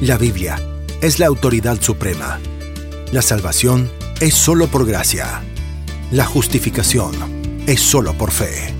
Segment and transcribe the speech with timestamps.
[0.00, 0.58] La Biblia
[1.02, 2.40] es la autoridad suprema.
[3.12, 3.90] La salvación
[4.20, 5.42] es solo por gracia.
[6.10, 7.12] La justificación
[7.66, 8.72] es solo por fe.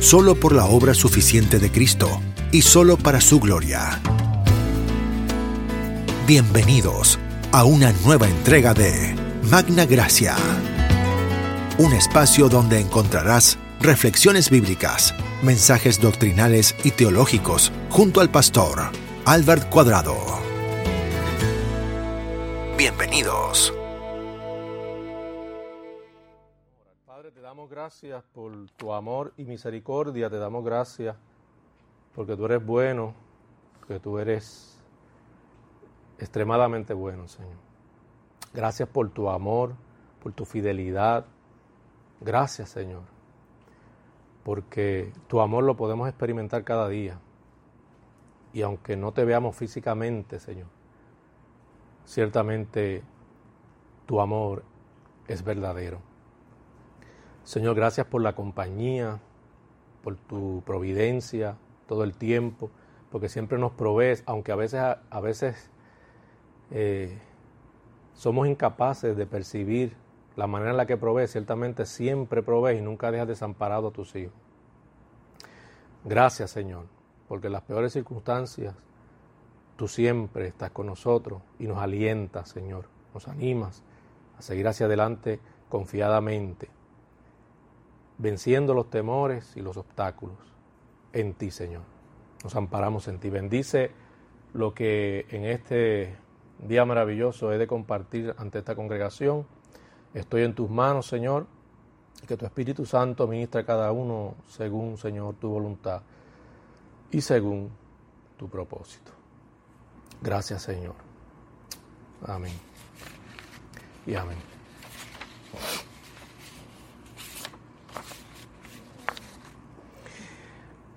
[0.00, 2.22] Solo por la obra suficiente de Cristo
[2.52, 4.00] y solo para su gloria.
[6.26, 7.18] Bienvenidos
[7.52, 9.14] a una nueva entrega de
[9.50, 10.36] Magna Gracia.
[11.76, 18.90] Un espacio donde encontrarás reflexiones bíblicas, mensajes doctrinales y teológicos junto al pastor
[19.26, 20.45] Albert Cuadrado.
[22.98, 23.74] Bienvenidos.
[27.04, 31.14] Padre, te damos gracias por tu amor y misericordia, te damos gracias
[32.14, 33.12] porque tú eres bueno,
[33.86, 34.82] que tú eres
[36.18, 37.52] extremadamente bueno, Señor.
[38.54, 39.74] Gracias por tu amor,
[40.22, 41.26] por tu fidelidad.
[42.22, 43.02] Gracias, Señor.
[44.42, 47.20] Porque tu amor lo podemos experimentar cada día.
[48.54, 50.68] Y aunque no te veamos físicamente, Señor,
[52.06, 53.02] ciertamente
[54.06, 54.62] tu amor
[55.28, 56.00] es verdadero.
[57.44, 59.20] Señor, gracias por la compañía,
[60.02, 62.70] por tu providencia todo el tiempo,
[63.10, 65.70] porque siempre nos provees, aunque a veces, a veces
[66.70, 67.18] eh,
[68.14, 69.96] somos incapaces de percibir
[70.36, 74.14] la manera en la que provees, ciertamente siempre provees y nunca dejas desamparado a tus
[74.16, 74.34] hijos.
[76.04, 76.86] Gracias Señor,
[77.28, 78.74] porque en las peores circunstancias
[79.76, 83.82] tú siempre estás con nosotros y nos alientas, Señor, nos animas
[84.38, 86.68] a seguir hacia adelante confiadamente,
[88.18, 90.36] venciendo los temores y los obstáculos
[91.12, 91.82] en ti, Señor.
[92.42, 93.30] Nos amparamos en ti.
[93.30, 93.90] Bendice
[94.54, 96.16] lo que en este
[96.58, 99.46] día maravilloso he de compartir ante esta congregación.
[100.14, 101.46] Estoy en tus manos, Señor,
[102.26, 106.02] que tu Espíritu Santo ministre a cada uno según, Señor, tu voluntad
[107.10, 107.70] y según
[108.36, 109.15] tu propósito.
[110.22, 110.94] Gracias, Señor.
[112.26, 112.52] Amén.
[114.06, 114.38] Y amén.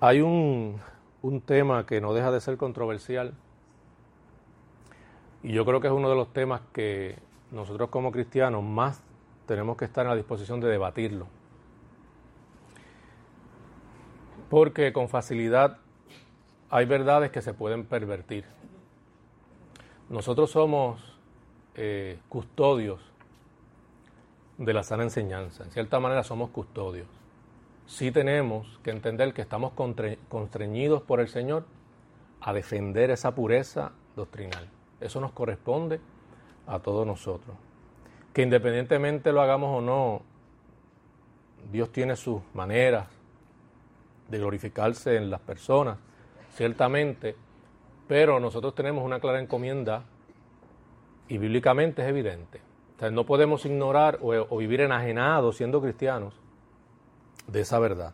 [0.00, 0.80] Hay un,
[1.22, 3.34] un tema que no deja de ser controversial
[5.42, 7.18] y yo creo que es uno de los temas que
[7.50, 9.02] nosotros como cristianos más
[9.46, 11.26] tenemos que estar en la disposición de debatirlo.
[14.48, 15.78] Porque con facilidad
[16.68, 18.44] hay verdades que se pueden pervertir.
[20.10, 21.00] Nosotros somos
[21.76, 23.00] eh, custodios
[24.58, 25.62] de la sana enseñanza.
[25.62, 27.06] En cierta manera somos custodios.
[27.86, 29.72] Sí tenemos que entender que estamos
[30.28, 31.64] constreñidos por el Señor
[32.40, 34.68] a defender esa pureza doctrinal.
[35.00, 36.00] Eso nos corresponde
[36.66, 37.56] a todos nosotros.
[38.32, 40.22] Que independientemente lo hagamos o no,
[41.70, 43.06] Dios tiene sus maneras
[44.28, 45.98] de glorificarse en las personas,
[46.54, 47.36] ciertamente,
[48.10, 50.02] pero nosotros tenemos una clara encomienda
[51.28, 52.60] y bíblicamente es evidente.
[52.96, 56.34] O sea, no podemos ignorar o, o vivir enajenados siendo cristianos
[57.46, 58.12] de esa verdad.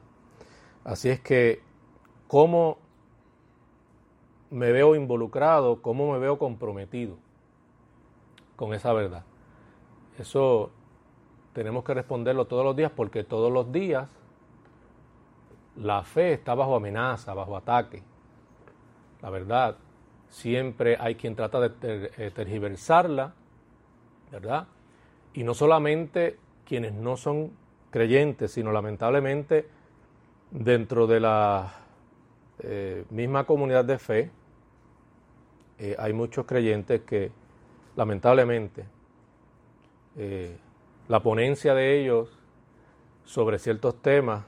[0.85, 1.63] Así es que,
[2.29, 2.77] ¿cómo
[4.51, 7.17] me veo involucrado, cómo me veo comprometido
[8.55, 9.25] con esa verdad.
[10.19, 10.73] Eso
[11.55, 14.09] tenemos que responderlo todos los días porque todos los días
[15.75, 18.03] la fe está bajo amenaza, bajo ataque.
[19.23, 19.79] La verdad,
[20.37, 21.71] siempre hay quien trata de
[22.19, 23.33] eh, tergiversarla,
[24.31, 24.67] ¿verdad?
[25.33, 26.37] Y no solamente
[26.67, 27.53] quienes no son
[27.91, 29.67] creyentes, sino lamentablemente
[30.51, 31.73] dentro de la
[32.59, 34.31] eh, misma comunidad de fe,
[35.79, 37.33] eh, hay muchos creyentes que
[37.97, 38.85] lamentablemente
[41.09, 42.39] la ponencia de ellos
[43.25, 44.45] sobre ciertos temas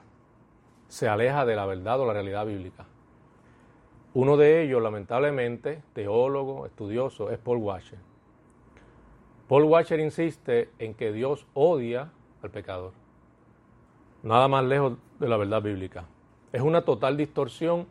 [0.89, 2.87] se aleja de la verdad o la realidad bíblica.
[4.15, 7.99] Uno de ellos, lamentablemente, teólogo, estudioso, es Paul Washer.
[9.49, 12.11] Paul Washer insiste en que Dios odia
[12.43, 12.93] al pecador.
[14.23, 16.07] Nada más lejos de la verdad bíblica.
[16.53, 17.87] Es una total distorsión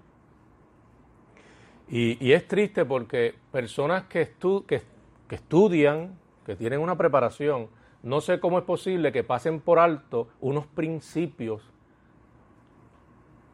[1.89, 4.34] y, es triste porque personas que,
[4.67, 4.81] que,
[5.29, 7.70] estudian, que tienen una preparación,
[8.03, 11.61] no sé cómo es posible que pasen por alto unos principios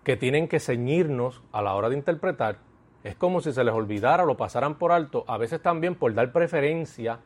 [0.04, 2.58] que tienen que ceñirnos a la hora de interpretar.
[3.04, 6.14] Es como si se les olvidara o lo pasaran por alto, a veces también por
[6.14, 7.20] dar preferencia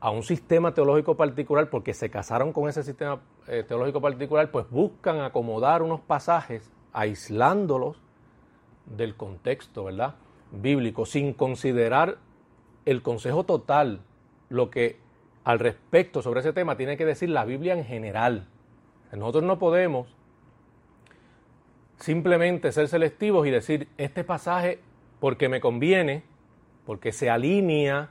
[0.00, 4.70] a un sistema teológico particular, porque se casaron con ese sistema eh, teológico particular, pues
[4.70, 8.00] buscan acomodar unos pasajes aislándolos
[8.86, 10.14] del contexto, ¿verdad?
[10.52, 12.18] Bíblico, sin considerar
[12.84, 14.00] el consejo total,
[14.48, 14.98] lo que
[15.44, 18.46] al respecto sobre ese tema tiene que decir la Biblia en general.
[19.12, 20.14] Nosotros no podemos
[21.98, 24.80] simplemente ser selectivos y decir este pasaje
[25.20, 26.22] porque me conviene
[26.88, 28.08] porque se alinea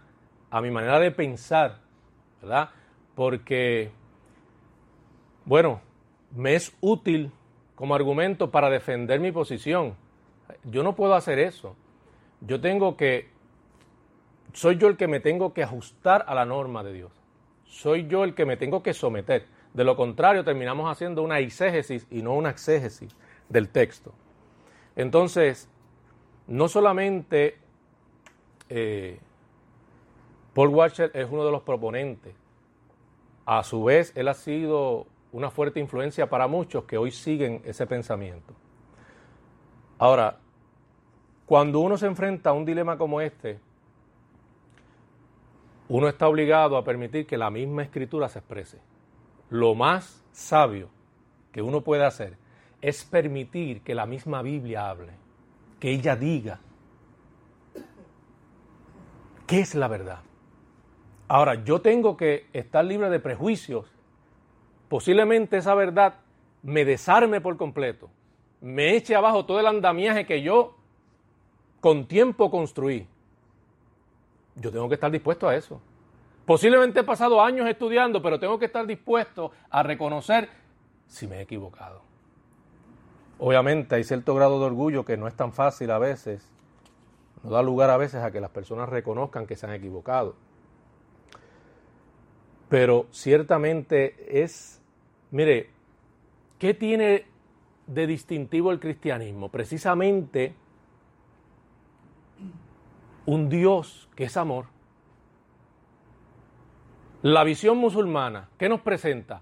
[0.51, 1.80] a mi manera de pensar,
[2.42, 2.69] ¿verdad?
[3.16, 3.89] Porque,
[5.45, 5.81] bueno,
[6.36, 7.31] me es útil
[7.74, 9.95] como argumento para defender mi posición.
[10.63, 11.75] Yo no puedo hacer eso.
[12.42, 13.30] Yo tengo que,
[14.54, 17.12] soy yo el que me tengo que ajustar a la norma de Dios.
[17.66, 19.48] Soy yo el que me tengo que someter.
[19.74, 23.16] De lo contrario, terminamos haciendo una exégesis y no una exégesis
[23.50, 24.14] del texto.
[24.96, 25.70] Entonces,
[26.48, 27.58] no solamente
[28.70, 29.20] eh,
[30.54, 32.36] Paul Washer es uno de los proponentes,
[33.46, 37.86] a su vez él ha sido una fuerte influencia para muchos que hoy siguen ese
[37.86, 38.54] pensamiento.
[40.00, 40.38] Ahora,
[41.46, 43.60] cuando uno se enfrenta a un dilema como este,
[45.90, 48.80] uno está obligado a permitir que la misma escritura se exprese.
[49.50, 50.90] Lo más sabio
[51.52, 52.38] que uno puede hacer
[52.81, 55.13] es permitir que la misma Biblia hable,
[55.79, 56.59] que ella diga
[59.45, 60.19] qué es la verdad.
[61.27, 63.85] Ahora, yo tengo que estar libre de prejuicios.
[64.89, 66.15] Posiblemente esa verdad
[66.63, 68.09] me desarme por completo,
[68.62, 70.75] me eche abajo todo el andamiaje que yo
[71.81, 73.07] con tiempo construí.
[74.56, 75.81] Yo tengo que estar dispuesto a eso.
[76.45, 80.50] Posiblemente he pasado años estudiando, pero tengo que estar dispuesto a reconocer
[81.06, 82.06] si me he equivocado.
[83.39, 86.50] Obviamente hay cierto grado de orgullo que no es tan fácil a veces,
[87.44, 90.36] no da lugar a veces a que las personas reconozcan que se han equivocado.
[92.69, 94.81] Pero ciertamente es,
[95.31, 95.69] mire,
[96.57, 97.25] ¿qué tiene
[97.86, 99.50] de distintivo el cristianismo?
[99.50, 100.56] Precisamente
[103.25, 104.66] un Dios que es amor.
[107.22, 109.42] La visión musulmana, ¿qué nos presenta?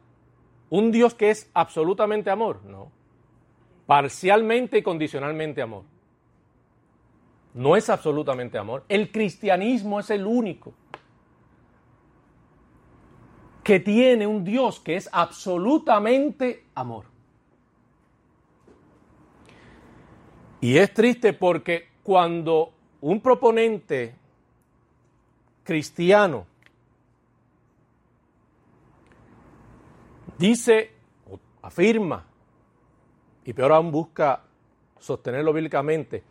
[0.69, 2.61] ¿Un Dios que es absolutamente amor?
[2.65, 2.91] No.
[3.85, 5.83] Parcialmente y condicionalmente amor.
[7.53, 8.83] No es absolutamente amor.
[8.89, 10.73] El cristianismo es el único
[13.63, 17.05] que tiene un Dios que es absolutamente amor.
[20.61, 24.15] Y es triste porque cuando un proponente
[25.63, 26.45] cristiano
[30.37, 30.91] dice,
[31.61, 32.25] afirma,
[33.45, 34.41] y peor aún busca
[34.99, 36.23] sostenerlo bíblicamente,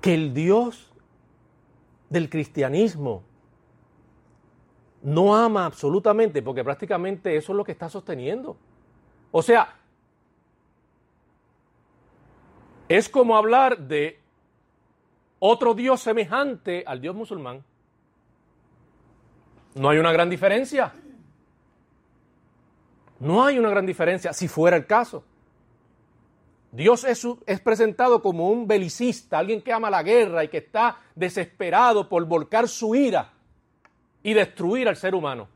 [0.00, 0.92] que el Dios
[2.08, 3.24] del cristianismo
[5.02, 8.56] no ama absolutamente, porque prácticamente eso es lo que está sosteniendo.
[9.32, 9.76] O sea,
[12.88, 14.20] es como hablar de
[15.40, 17.64] otro Dios semejante al Dios musulmán.
[19.78, 20.92] No hay una gran diferencia.
[23.20, 25.24] No hay una gran diferencia si fuera el caso.
[26.70, 30.98] Dios es, es, presentado como un belicista, alguien que ama la guerra y que está
[31.14, 33.32] desesperado por volcar su ira
[34.22, 35.48] y destruir al ser humano.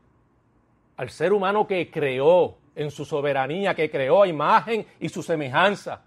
[0.97, 6.01] Al ser humano que creó en su soberanía, que creó a imagen y su semejanza.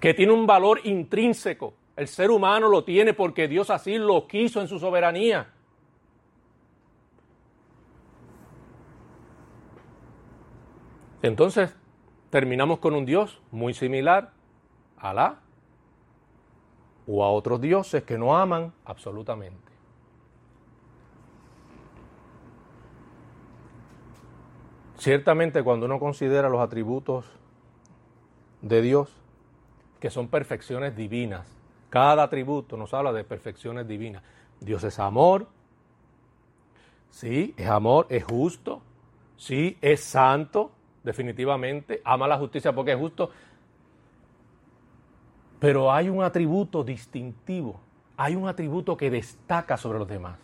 [0.00, 1.74] Que tiene un valor intrínseco.
[1.96, 5.48] El ser humano lo tiene porque Dios así lo quiso en su soberanía.
[11.22, 11.74] Entonces,
[12.30, 14.32] terminamos con un Dios muy similar
[14.98, 15.40] a Alá
[17.06, 19.72] o a otros dioses que no aman absolutamente.
[24.98, 27.24] Ciertamente cuando uno considera los atributos
[28.60, 29.10] de Dios,
[30.00, 31.55] que son perfecciones divinas,
[31.96, 34.22] cada atributo nos habla de perfecciones divinas.
[34.60, 35.48] Dios es amor,
[37.08, 38.82] sí, es amor, es justo,
[39.38, 40.72] sí, es santo,
[41.02, 43.30] definitivamente, ama la justicia porque es justo,
[45.58, 47.80] pero hay un atributo distintivo,
[48.18, 50.38] hay un atributo que destaca sobre los demás.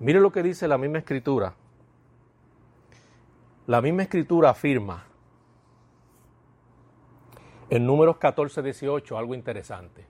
[0.00, 1.54] Mire lo que dice la misma escritura.
[3.68, 5.04] La misma escritura afirma
[7.70, 10.04] en números 14, 18 algo interesante.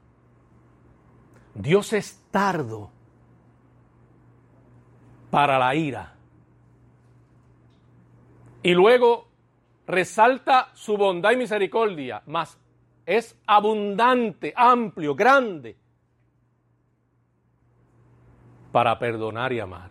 [1.55, 2.91] Dios es tardo
[5.31, 6.15] para la ira
[8.63, 9.29] y luego
[9.87, 12.59] resalta su bondad y misericordia, más
[13.05, 15.77] es abundante, amplio, grande
[18.73, 19.91] para perdonar y amar,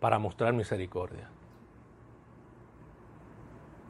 [0.00, 1.28] para mostrar misericordia.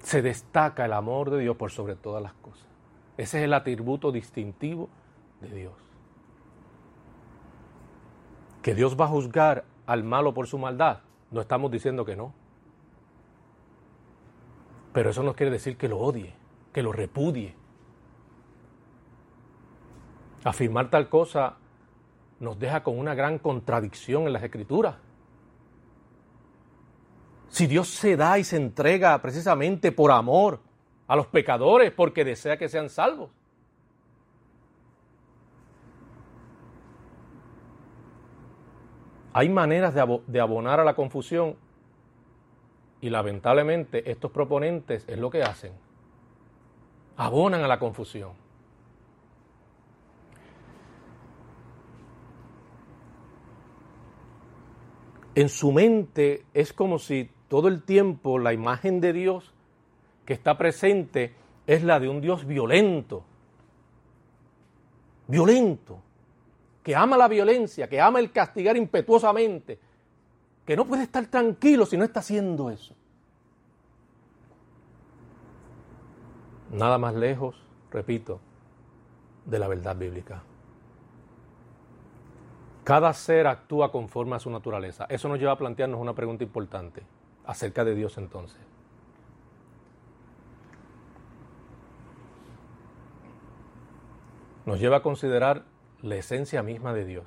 [0.01, 2.72] Se destaca el amor de Dios por sobre todas las cosas.
[3.17, 4.89] Ese es el atributo distintivo
[5.41, 5.75] de Dios.
[8.63, 11.01] Que Dios va a juzgar al malo por su maldad,
[11.31, 12.33] no estamos diciendo que no.
[14.93, 16.35] Pero eso no quiere decir que lo odie,
[16.73, 17.55] que lo repudie.
[20.45, 21.57] Afirmar tal cosa
[22.41, 24.97] nos deja con una gran contradicción en las escrituras.
[27.49, 30.61] Si Dios se da y se entrega precisamente por amor
[31.07, 33.31] a los pecadores porque desea que sean salvos.
[39.35, 41.57] Hay maneras de, abonar a la confusión
[43.01, 45.73] y lamentablemente estos proponentes es lo que hacen.
[47.17, 48.33] Abonan a la confusión.
[55.35, 59.55] En su mente es como si todo el tiempo la imagen de Dios
[60.25, 61.35] que está presente
[61.67, 63.25] es la de un Dios violento.
[65.27, 66.01] Violento.
[66.83, 69.79] Que ama la violencia, que ama el castigar impetuosamente,
[70.67, 72.95] que no puede estar tranquilo si no está haciendo eso.
[76.73, 77.55] Nada más lejos,
[77.91, 78.41] repito,
[79.45, 80.43] de la verdad bíblica.
[82.83, 85.07] Cada ser actúa conforme a su naturaleza.
[85.09, 87.03] Eso nos lleva a plantearnos una pregunta importante
[87.47, 88.72] acerca de Dios entonces.
[94.73, 95.67] Nos lleva a considerar
[96.01, 97.27] la esencia misma de Dios.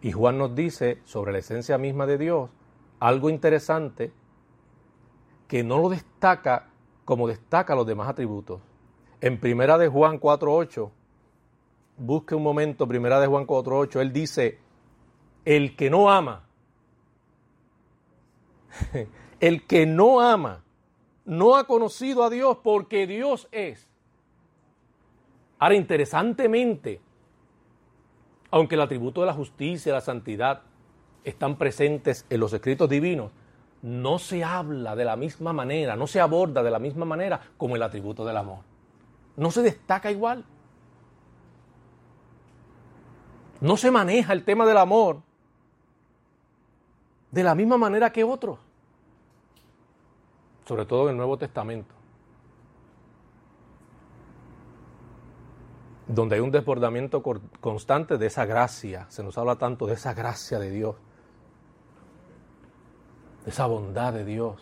[0.00, 2.48] Y Juan nos dice sobre la esencia misma de Dios
[3.00, 4.14] algo interesante
[5.46, 6.70] que no lo destaca
[7.04, 8.62] como destaca los demás atributos.
[9.20, 10.90] En Primera de Juan 4.8,
[11.98, 14.58] busque un momento, Primera de Juan 4.8, él dice,
[15.44, 16.48] el que no ama,
[19.38, 20.64] el que no ama,
[21.26, 23.86] no ha conocido a Dios porque Dios es.
[25.64, 27.00] Ahora, interesantemente,
[28.50, 30.60] aunque el atributo de la justicia y la santidad
[31.24, 33.30] están presentes en los escritos divinos,
[33.80, 37.76] no se habla de la misma manera, no se aborda de la misma manera como
[37.76, 38.58] el atributo del amor.
[39.38, 40.44] No se destaca igual.
[43.62, 45.22] No se maneja el tema del amor
[47.30, 48.58] de la misma manera que otros,
[50.66, 51.93] sobre todo en el Nuevo Testamento,
[56.06, 57.22] donde hay un desbordamiento
[57.60, 60.96] constante de esa gracia, se nos habla tanto de esa gracia de Dios,
[63.44, 64.60] de esa bondad de Dios.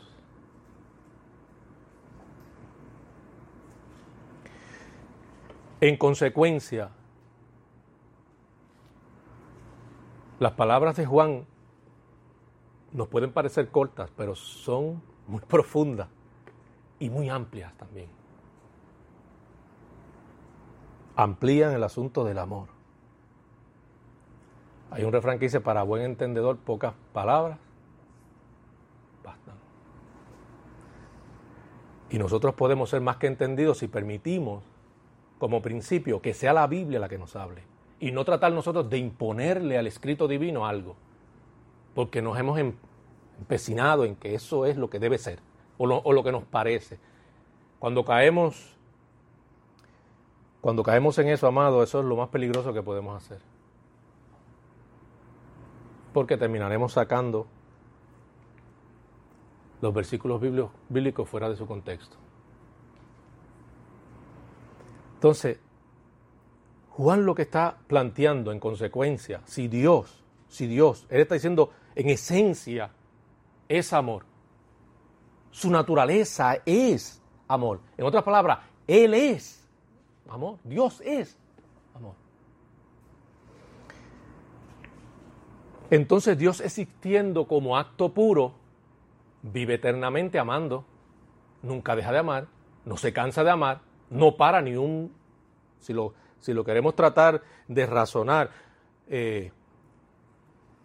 [5.80, 6.90] En consecuencia,
[10.38, 11.44] las palabras de Juan
[12.92, 16.08] nos pueden parecer cortas, pero son muy profundas
[17.00, 18.21] y muy amplias también.
[21.16, 22.68] Amplían el asunto del amor.
[24.90, 27.58] Hay un refrán que dice, para buen entendedor, pocas palabras
[29.24, 29.54] bastan.
[32.10, 34.62] Y nosotros podemos ser más que entendidos si permitimos,
[35.38, 37.62] como principio, que sea la Biblia la que nos hable.
[38.00, 40.96] Y no tratar nosotros de imponerle al escrito divino algo
[41.94, 42.74] porque nos hemos em-,
[43.38, 45.40] empecinado en que eso es lo que debe ser,
[45.78, 46.98] o lo, que nos parece.
[47.78, 48.76] Cuando caemos,
[50.62, 53.40] cuando caemos en eso, amado, eso es lo más peligroso que podemos hacer.
[56.14, 57.48] Porque terminaremos sacando
[59.80, 60.40] los versículos
[60.88, 62.16] bíblicos fuera de su contexto.
[65.14, 65.58] Entonces,
[66.90, 72.08] Juan lo que está planteando en consecuencia, si Dios, si Dios, él está diciendo, en
[72.08, 72.92] esencia
[73.68, 74.26] es amor.
[75.50, 77.80] Su naturaleza es amor.
[77.96, 79.61] En otras palabras, Él es
[80.28, 80.58] amor.
[80.64, 81.38] Dios es
[81.94, 82.14] amor.
[85.90, 88.54] Entonces Dios existiendo como acto puro,
[89.42, 90.84] vive eternamente amando,
[91.62, 92.46] nunca deja de amar,
[92.84, 95.12] no se cansa de amar, no para ni un,
[95.80, 98.50] si lo, si lo queremos tratar de razonar,
[99.08, 99.52] eh,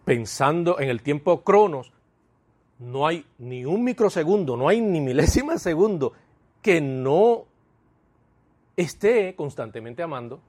[0.04, 1.92] pensando en el tiempo cronos,
[2.78, 6.12] no hay ni un microsegundo, no hay ni milésima segundo
[6.62, 7.47] que no
[8.78, 10.40] esté constantemente amando,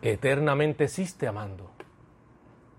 [0.00, 1.72] eternamente existe amando.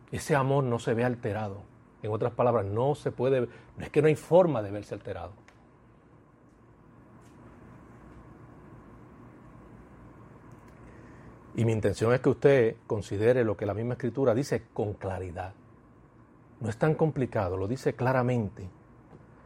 [0.10, 1.64] Ese amor no se ve alterado.
[2.02, 5.34] En otras palabras, no se puede, no es que no hay forma de verse alterado.
[11.56, 15.54] Y mi intención es que usted considere lo que la misma escritura dice con claridad.
[16.62, 18.70] No es tan complicado, lo dice claramente.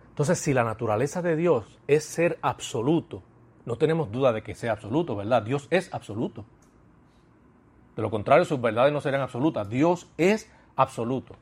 [0.10, 3.24] Entonces, si la naturaleza de Dios es ser absoluto,
[3.66, 5.44] no tenemos duda de que sea absoluto, ¿verdad?
[5.44, 6.46] Dios es absoluto.
[7.96, 9.70] De lo contrario, sus verdades no serían absolutas.
[9.70, 11.36] Dios es absoluto.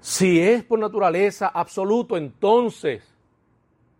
[0.00, 3.14] Si es por naturaleza absoluto, entonces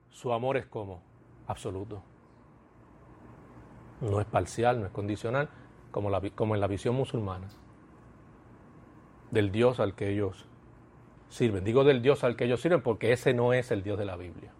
[0.09, 1.03] su amor es como
[1.47, 2.03] absoluto.
[4.01, 5.51] No es parcial, no es condicional,
[5.91, 7.49] como, como en la visión musulmana
[9.31, 10.47] del Dios al que ellos
[11.29, 11.65] sirven.
[11.65, 14.17] Digo del Dios al que ellos sirven porque ese no es el Dios de la
[14.17, 14.53] Biblia.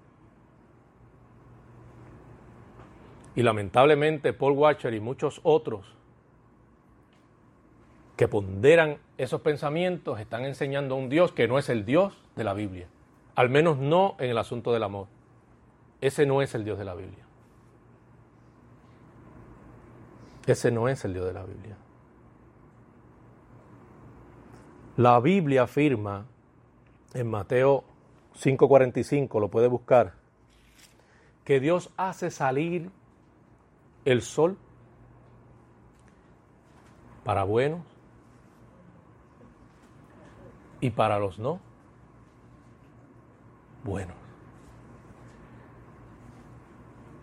[3.41, 5.97] Y lamentablemente Paul Watcher y muchos otros
[8.15, 12.45] que ponderan esos pensamientos están enseñando a un Dios que no es el Dios de
[12.45, 12.87] la Biblia.
[13.37, 15.07] Al menos no en el asunto del amor.
[16.03, 17.25] Ese no es el Dios de la Biblia.
[20.47, 21.79] Ese no es el Dios de la Biblia.
[24.99, 26.27] La Biblia afirma
[27.15, 27.85] en Mateo
[28.35, 30.13] 5:45, lo puede buscar,
[31.43, 32.91] que Dios hace salir
[34.05, 34.57] el sol
[37.25, 37.81] para buenos
[40.81, 41.61] y para los no
[43.85, 44.17] buenos.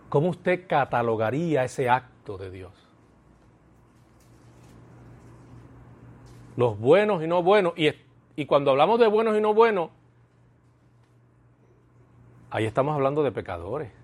[0.08, 2.72] ¿Cómo usted catalogaría ese acto de Dios?
[6.56, 7.74] Los buenos y no buenos.
[7.76, 7.90] Y,
[8.34, 9.90] y cuando hablamos de buenos y no buenos,
[12.50, 13.97] ahí estamos hablando de pecadores.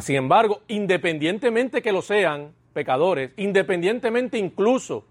[0.00, 5.04] Sin embargo, independientemente que lo sean pecadores, independientemente incluso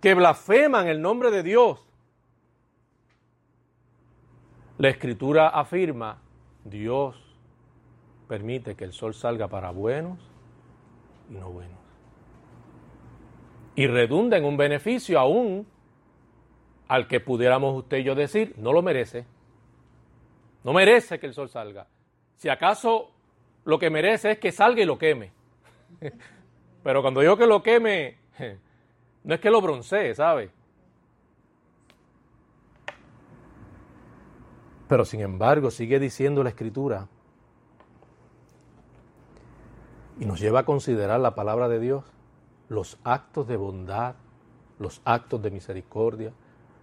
[0.00, 1.80] que blasfeman el nombre de Dios.
[4.78, 6.20] La escritura afirma,
[6.64, 7.16] Dios
[8.28, 10.18] permite que el sol salga para buenos
[11.28, 11.78] y no buenos.
[13.74, 15.66] Y redunda en un beneficio aún
[16.88, 19.24] al que pudiéramos usted y yo decir, no lo merece.
[20.62, 21.86] No merece que el sol salga.
[22.36, 23.10] Si acaso
[23.64, 25.32] lo que merece es que salga y lo queme.
[26.82, 28.18] Pero cuando digo que lo queme,
[29.24, 30.50] no es que lo broncee, ¿sabe?
[34.88, 37.08] Pero sin embargo, sigue diciendo la escritura
[40.18, 42.04] y nos lleva a considerar la palabra de Dios,
[42.68, 44.16] los actos de bondad,
[44.78, 46.32] los actos de misericordia,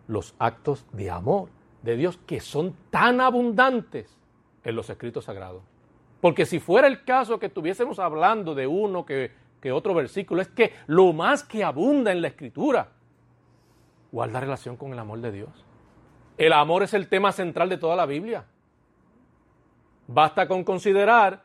[0.08, 1.50] los actos de amor
[1.84, 4.18] de Dios que son tan abundantes
[4.64, 5.69] en los escritos sagrados.
[6.22, 9.32] Porque si fuera el caso que estuviésemos hablando de uno que
[9.72, 12.90] otro versículo, es que lo más que abunda en la escritura
[14.12, 15.50] guarda relación con el amor de Dios.
[16.38, 18.46] El amor es el tema central de toda la Biblia.
[20.08, 21.44] Basta con considerar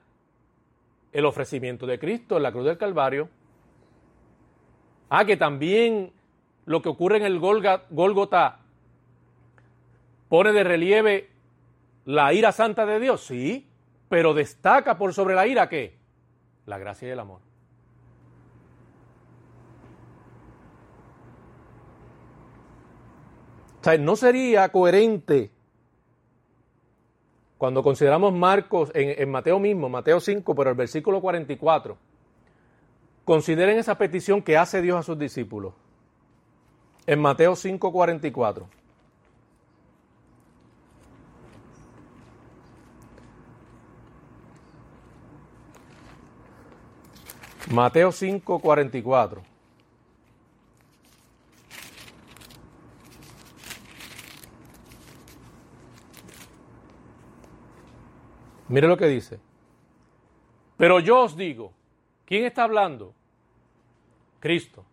[1.13, 3.29] el ofrecimiento de Cristo en la cruz del Calvario.
[5.11, 6.13] Ah, que también
[6.65, 8.61] lo que ocurre en el Gólgota
[10.29, 11.31] pone de relieve
[12.07, 13.69] la ira santa de Dios, sí,
[14.15, 15.99] pero destaca por sobre la ira qué?
[16.67, 17.41] La gracia y el amor.
[23.81, 25.51] O sea, no sería coherente
[27.59, 31.99] cuando consideramos Marcos en, Mateo mismo, Mateo 5, pero el versículo 44.
[33.25, 35.75] Consideren esa petición que hace Dios a sus discípulos.
[37.05, 38.69] En Mateo 5, 44.
[47.75, 49.43] Mateo 5, 44.
[58.69, 59.41] Mire lo que dice.
[60.77, 61.73] Pero yo os digo,
[62.25, 63.13] ¿quién está hablando?
[64.39, 64.85] Cristo.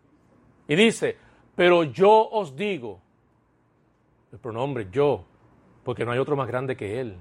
[0.68, 1.18] Y dice,
[1.56, 3.00] pero yo os digo,
[4.32, 5.24] el pronombre yo,
[5.84, 7.16] porque no hay otro más grande que Él.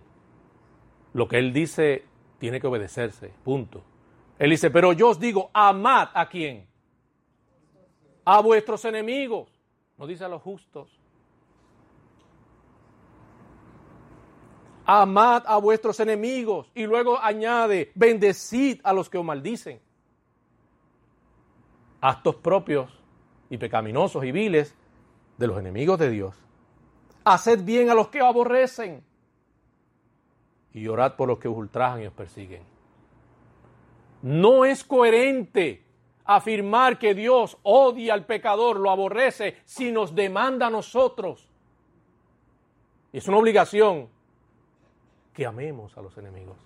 [1.13, 2.05] Lo que Él dice
[2.39, 3.83] tiene que obedecerse, punto.
[4.41, 6.67] Él dice, pero yo os digo, amad a quién?
[8.25, 9.49] A vuestros enemigos.
[9.97, 11.01] No dice a los justos.
[14.93, 19.81] amad a vuestros enemigos y luego añade, bendecid a los que os maldicen.
[22.01, 22.91] Actos propios
[23.51, 24.75] y pecaminosos y viles
[25.39, 26.35] de los enemigos de Dios.
[27.25, 29.05] Haced bien a los que os aborrecen
[30.73, 32.80] y orad por los que os ultrajan y os persiguen.
[34.23, 35.83] No es coherente
[36.25, 41.49] afirmar que Dios odia al pecador, lo aborrece, si nos demanda a nosotros.
[43.13, 44.09] Es una obligación
[45.35, 46.57] que amemos a los enemigos.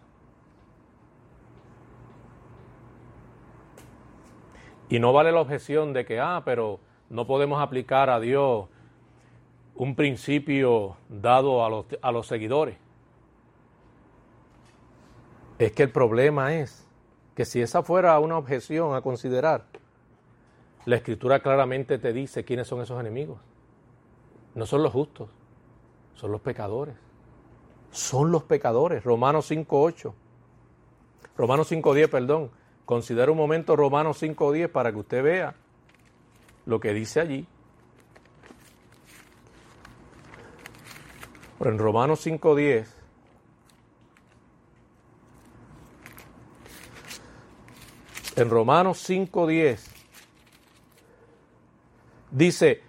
[4.88, 8.68] Y no vale la objeción de que, ah, pero no podemos aplicar a Dios
[9.76, 12.76] un principio dado a los, a los seguidores.
[15.58, 16.86] Es que el problema es
[17.34, 19.64] que si esa fuera una objeción a considerar,
[20.84, 23.38] la escritura claramente te dice quiénes son esos enemigos.
[24.54, 25.28] No son los justos,
[26.14, 26.94] son los pecadores.
[27.90, 29.04] Son los pecadores.
[29.04, 30.12] Romanos 5.8.
[31.36, 32.50] Romanos 5.10, perdón.
[32.84, 35.54] Considera un momento Romanos 5.10 para que usted vea
[36.66, 37.46] lo que dice allí.
[41.60, 42.86] en Romanos 5.10
[48.36, 49.78] en Romanos 5.10
[52.30, 52.82] dice,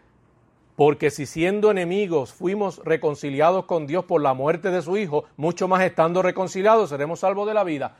[0.75, 5.67] porque si siendo enemigos fuimos reconciliados con Dios por la muerte de su Hijo, mucho
[5.67, 7.97] más estando reconciliados seremos salvos de la vida.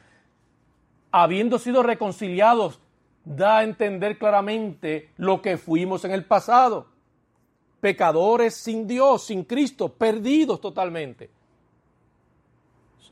[1.11, 2.79] Habiendo sido reconciliados,
[3.23, 6.87] da a entender claramente lo que fuimos en el pasado
[7.85, 11.29] pecadores sin Dios, sin Cristo, perdidos totalmente.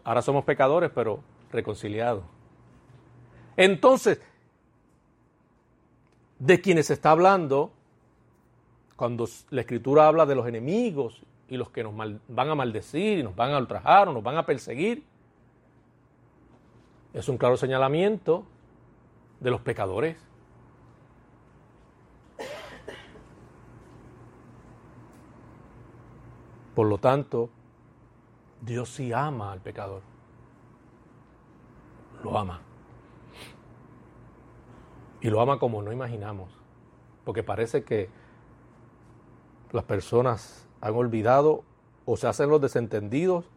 [0.04, 1.19] Ahora somos pecadores, pero
[1.52, 2.24] reconciliados.
[3.56, 4.22] Entonces,
[6.39, 7.72] de quienes se está hablando,
[8.96, 13.24] cuando la escritura habla de los enemigos y los que nos van a maldecir y
[13.24, 15.04] nos van a ultrajar o nos van a perseguir,
[17.13, 18.44] es un claro señalamiento
[19.39, 20.18] de los pecadores.
[26.74, 27.50] Por lo tanto,
[28.62, 30.02] Dios sí ama al pecador.
[32.24, 32.62] Lo ama.
[35.24, 36.52] Y lo ama como no imaginamos.
[37.26, 38.10] Porque parece que
[39.72, 41.64] las personas han olvidado
[42.06, 43.50] o se hacen los desentendidos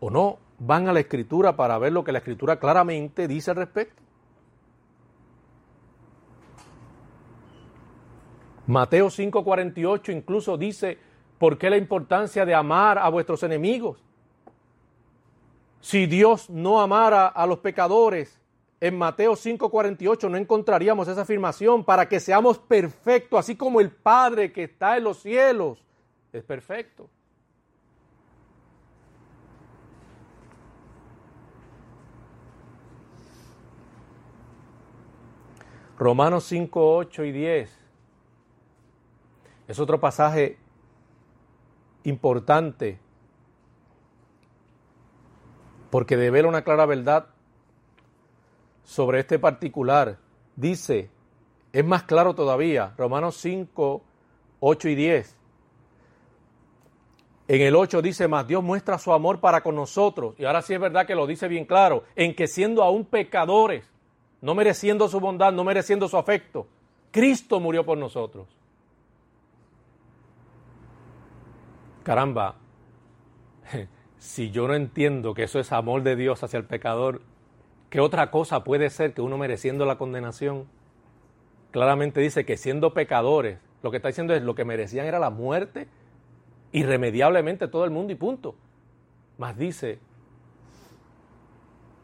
[0.00, 3.58] o no van a la escritura para ver lo que la escritura claramente dice al
[3.58, 4.02] respecto.
[8.66, 10.98] Mateo 5:48 incluso dice,
[11.38, 14.02] ¿Por qué la importancia de amar a vuestros enemigos?
[15.80, 18.40] Si Dios no amara a los pecadores,
[18.80, 24.52] en Mateo 5:48 no encontraríamos esa afirmación para que seamos perfectos, así como el Padre
[24.52, 25.82] que está en los cielos
[26.32, 27.08] es perfecto.
[35.98, 37.78] Romanos 5, 8 y 10
[39.68, 40.58] es otro pasaje
[42.04, 42.98] importante
[45.90, 47.28] porque devela una clara verdad
[48.86, 50.16] sobre este particular.
[50.56, 51.10] Dice,
[51.74, 54.02] es más claro todavía, Romanos 5,
[54.60, 55.36] 8 y 10.
[57.48, 60.34] En el 8 dice más, Dios muestra su amor para con nosotros.
[60.38, 63.84] Y ahora sí es verdad que lo dice bien claro, en que siendo aún pecadores,
[64.40, 66.66] no mereciendo su bondad, no mereciendo su afecto,
[67.10, 68.46] Cristo murió por nosotros.
[72.06, 72.54] caramba,
[74.18, 77.20] si yo no entiendo que eso es amor de Dios hacia el pecador,
[77.96, 80.66] ¿qué otra cosa puede ser que uno mereciendo la condenación?
[81.70, 85.30] Claramente dice que siendo pecadores, lo que está diciendo es lo que merecían era la
[85.30, 85.88] muerte,
[86.72, 88.54] irremediablemente todo el mundo y punto.
[89.38, 89.98] Mas dice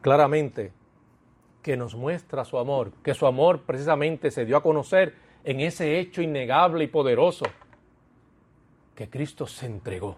[0.00, 0.72] claramente
[1.60, 6.00] que nos muestra su amor, que su amor precisamente se dio a conocer en ese
[6.00, 7.44] hecho innegable y poderoso
[8.94, 10.16] que Cristo se entregó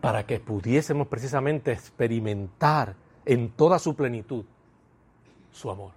[0.00, 4.44] para que pudiésemos precisamente experimentar en toda su plenitud
[5.52, 5.92] su amor.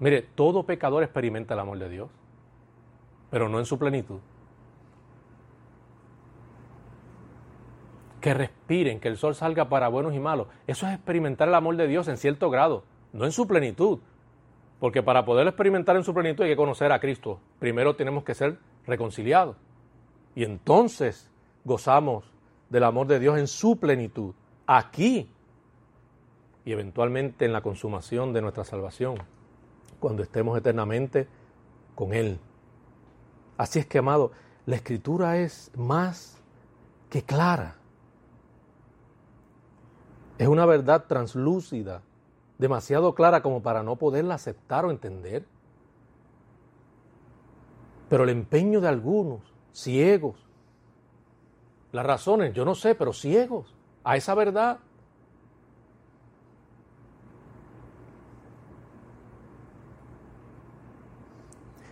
[0.00, 2.10] Mire, todo pecador experimenta el amor de Dios,
[3.30, 4.18] pero no en su plenitud.
[8.20, 10.48] Que respiren, que el sol salga para buenos y malos.
[10.66, 14.00] Eso es experimentar el amor de Dios en cierto grado, no en su plenitud.
[14.80, 17.38] Porque para poder experimentar en su plenitud hay que conocer a Cristo.
[17.60, 19.56] Primero tenemos que ser reconciliados.
[20.34, 21.30] Y entonces
[21.64, 22.24] gozamos
[22.70, 24.34] del amor de Dios en su plenitud,
[24.66, 25.30] aquí
[26.64, 29.16] y eventualmente en la consumación de nuestra salvación,
[29.98, 31.28] cuando estemos eternamente
[31.94, 32.38] con Él.
[33.56, 34.32] Así es que, amado,
[34.66, 36.40] la escritura es más
[37.10, 37.76] que clara.
[40.38, 42.02] Es una verdad translúcida
[42.58, 45.44] demasiado clara como para no poderla aceptar o entender.
[48.08, 49.40] Pero el empeño de algunos,
[49.72, 50.46] ciegos,
[51.92, 54.78] las razones, yo no sé, pero ciegos a esa verdad.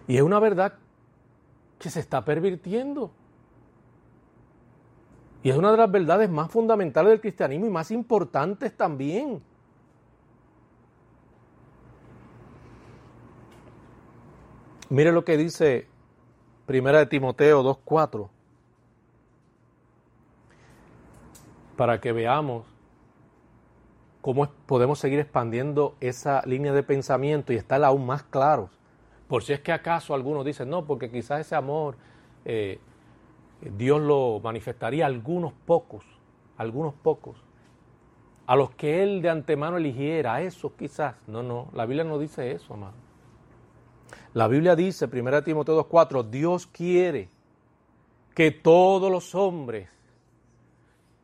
[0.07, 0.75] Y es una verdad
[1.79, 3.13] que se está pervirtiendo.
[5.43, 9.43] Y es una de las verdades más fundamentales del cristianismo y más importantes también.
[14.91, 15.87] Mire lo que dice
[16.67, 18.29] Primera de Timoteo 2.4.
[21.81, 22.67] Para que veamos
[24.21, 28.69] cómo podemos seguir expandiendo esa línea de pensamiento y estar aún más claros.
[29.29, 31.97] Por si es que acaso algunos dicen, no, porque quizás ese amor
[32.45, 32.81] eh,
[33.63, 36.05] Dios lo manifestaría a algunos pocos,
[36.59, 37.43] algunos pocos,
[38.47, 41.15] a los que Él de antemano eligiera, a esos quizás.
[41.27, 42.93] No, no, la Biblia no dice eso, amado.
[44.35, 47.31] La Biblia dice, 1 Timoteo 2.4, Dios quiere
[48.35, 49.89] que todos los hombres,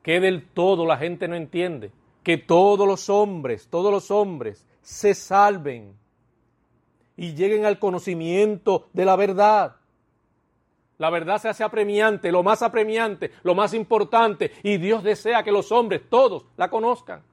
[0.07, 1.91] que del todo la gente no entiende,
[2.23, 5.97] que todos los hombres, todos los hombres se salven
[7.17, 9.75] y lleguen al conocimiento de la verdad.
[10.99, 15.51] La verdad se hace apremiante, lo más apremiante, lo más importante, y Dios desea que
[15.51, 17.25] los hombres, todos, la conozcan.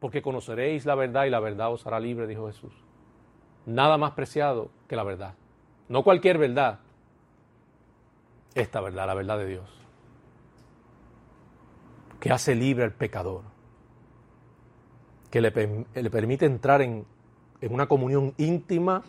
[0.00, 2.74] Porque conoceréis la verdad y la verdad os hará libre, dijo Jesús.
[3.64, 5.32] Nada más preciado que la verdad.
[5.88, 6.80] No cualquier verdad.
[8.54, 9.83] Esta verdad, la verdad de Dios.
[12.24, 13.42] Que hace libre al pecador.
[15.30, 17.04] Que le, permite entrar en,
[17.60, 19.02] en una comunión íntima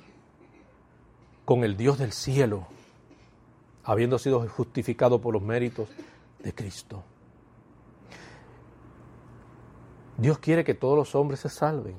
[1.45, 2.67] con el Dios del cielo
[3.85, 5.87] habiendo sido justificado por los méritos
[6.43, 7.03] de Cristo.
[10.17, 11.95] Dios quiere que todos los hombres se salven.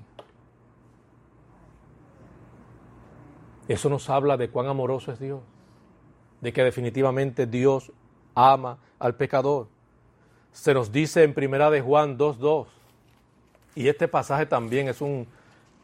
[3.69, 5.41] Eso nos habla de cuán amoroso es Dios,
[6.41, 7.93] de que definitivamente Dios
[8.35, 9.69] ama al pecador.
[10.57, 12.67] Se nos dice en Primera de Juan 2:2.
[13.75, 15.27] Y este pasaje también es un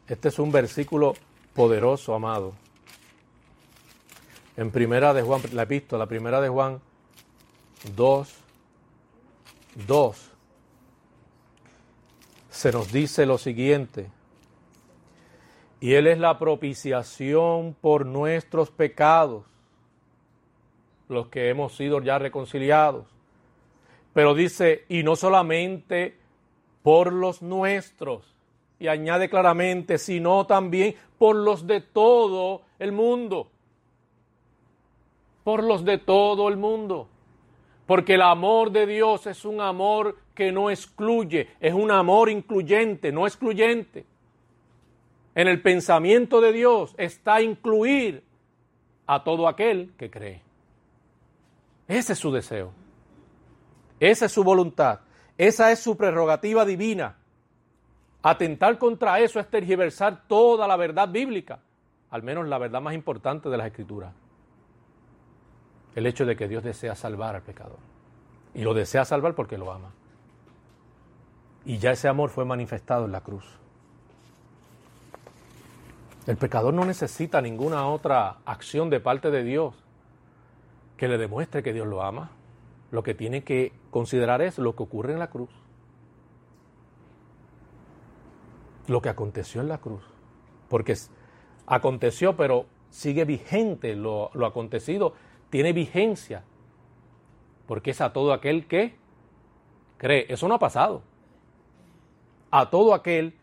[0.07, 1.13] este es un versículo
[1.53, 2.53] poderoso, amado
[4.55, 6.79] en primera de Juan, la epístola, primera de Juan
[7.95, 8.33] 2,
[9.87, 10.29] 2,
[12.49, 14.09] se nos dice lo siguiente,
[15.79, 19.43] y Él es la propiciación por nuestros pecados,
[21.09, 23.12] los que hemos sido ya reconciliados.
[24.13, 26.17] Pero dice, y no solamente
[26.81, 28.35] por los nuestros,
[28.79, 33.49] y añade claramente, sino también por los de todo el mundo
[35.43, 37.07] por los de todo el mundo.
[37.85, 43.11] Porque el amor de Dios es un amor que no excluye, es un amor incluyente,
[43.11, 44.05] no excluyente.
[45.35, 48.23] En el pensamiento de Dios está incluir
[49.05, 50.41] a todo aquel que cree.
[51.87, 52.71] Ese es su deseo.
[54.11, 54.99] Esa es su voluntad.
[55.37, 57.15] Esa es su prerrogativa divina.
[58.21, 61.59] Atentar contra eso es tergiversar toda la verdad bíblica,
[62.09, 64.13] al menos la verdad más importante de las Escrituras
[65.95, 67.77] el hecho de que Dios desea salvar al pecador.
[68.53, 69.91] Y lo desea salvar porque lo ama.
[71.65, 73.45] Y ya ese amor fue manifestado en la cruz.
[76.25, 79.75] El pecador no necesita ninguna otra acción de parte de Dios
[80.97, 82.31] que le demuestre que Dios lo ama.
[82.93, 85.49] Lo que tiene que considerar es lo que ocurre en la cruz.
[88.85, 90.03] Lo que aconteció en la cruz.
[90.69, 90.95] Porque
[91.65, 95.15] aconteció, pero sigue vigente lo, lo acontecido
[95.53, 96.43] tiene vigencia,
[97.67, 98.95] porque es a todo aquel que
[99.97, 100.25] cree.
[100.29, 101.01] Eso no ha pasado.
[102.49, 103.35] A todo aquel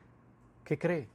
[0.64, 1.08] que cree.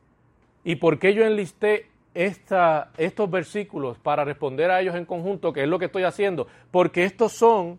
[0.65, 5.63] ¿Y por qué yo enlisté esta, estos versículos para responder a ellos en conjunto, que
[5.63, 6.47] es lo que estoy haciendo?
[6.71, 7.77] Porque estos son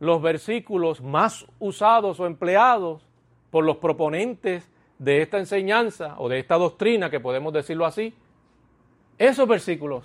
[0.00, 3.06] los versículos más usados o empleados
[3.50, 8.14] por los proponentes de esta enseñanza o de esta doctrina, que podemos decirlo así.
[9.16, 10.04] Esos versículos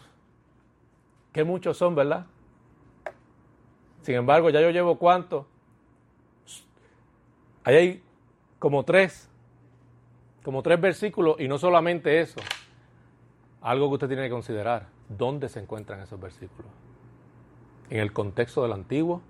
[1.31, 2.25] que muchos son, ¿verdad?
[4.01, 5.47] Sin embargo, ya yo llevo cuánto.
[7.63, 8.03] Ahí hay
[8.59, 9.29] como tres,
[10.43, 12.39] como tres versículos y no solamente eso.
[13.61, 16.71] Algo que usted tiene que considerar, ¿dónde se encuentran esos versículos?
[17.89, 19.21] En el contexto del Antiguo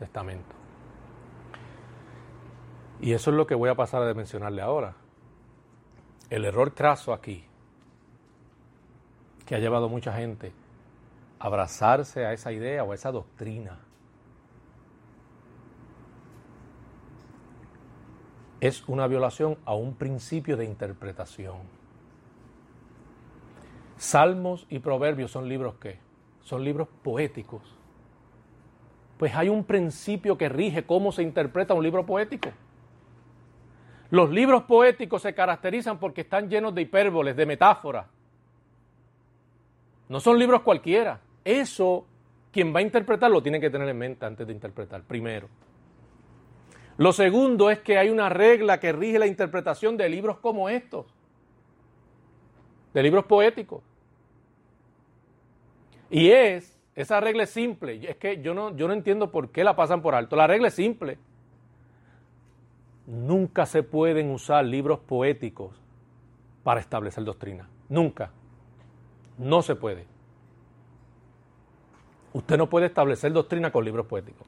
[0.00, 0.54] Testamento.
[3.00, 4.94] Y eso es lo que voy a pasar a mencionarle ahora.
[6.30, 7.44] El error craso aquí
[9.44, 10.52] que ha llevado mucha gente
[11.38, 13.78] a abrazarse a esa idea o a esa doctrina.
[18.60, 21.58] Es una violación a un principio de interpretación.
[23.98, 25.98] Salmos y proverbios son libros que
[26.42, 27.79] son libros poéticos.
[29.20, 32.48] Pues hay un principio que rige cómo se interpreta un libro poético.
[34.08, 38.06] Los libros poéticos se caracterizan porque están llenos de hipérboles, de metáforas,
[40.08, 41.20] no son libros cualquiera.
[41.44, 42.06] Eso,
[42.50, 45.50] quien va a interpretarlo tiene que tener en mente antes de interpretar, primero.
[46.96, 51.04] Lo segundo es que hay una regla que rige la interpretación de libros como estos,
[52.94, 53.82] de libros poéticos.
[56.08, 59.64] Y es, esa regla es simple, es que yo no, yo no entiendo por qué
[59.64, 60.36] la pasan por alto.
[60.36, 61.18] La regla es simple.
[63.06, 65.74] Nunca se pueden usar libros poéticos
[66.62, 67.68] para establecer doctrina.
[67.88, 68.30] Nunca.
[69.38, 70.06] No se puede.
[72.32, 74.46] Usted no puede establecer doctrina con libros poéticos.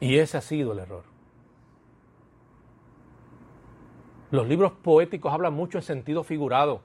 [0.00, 1.11] Y ese ha sido el error.
[4.32, 6.80] Los libros poéticos hablan mucho en sentido figurado.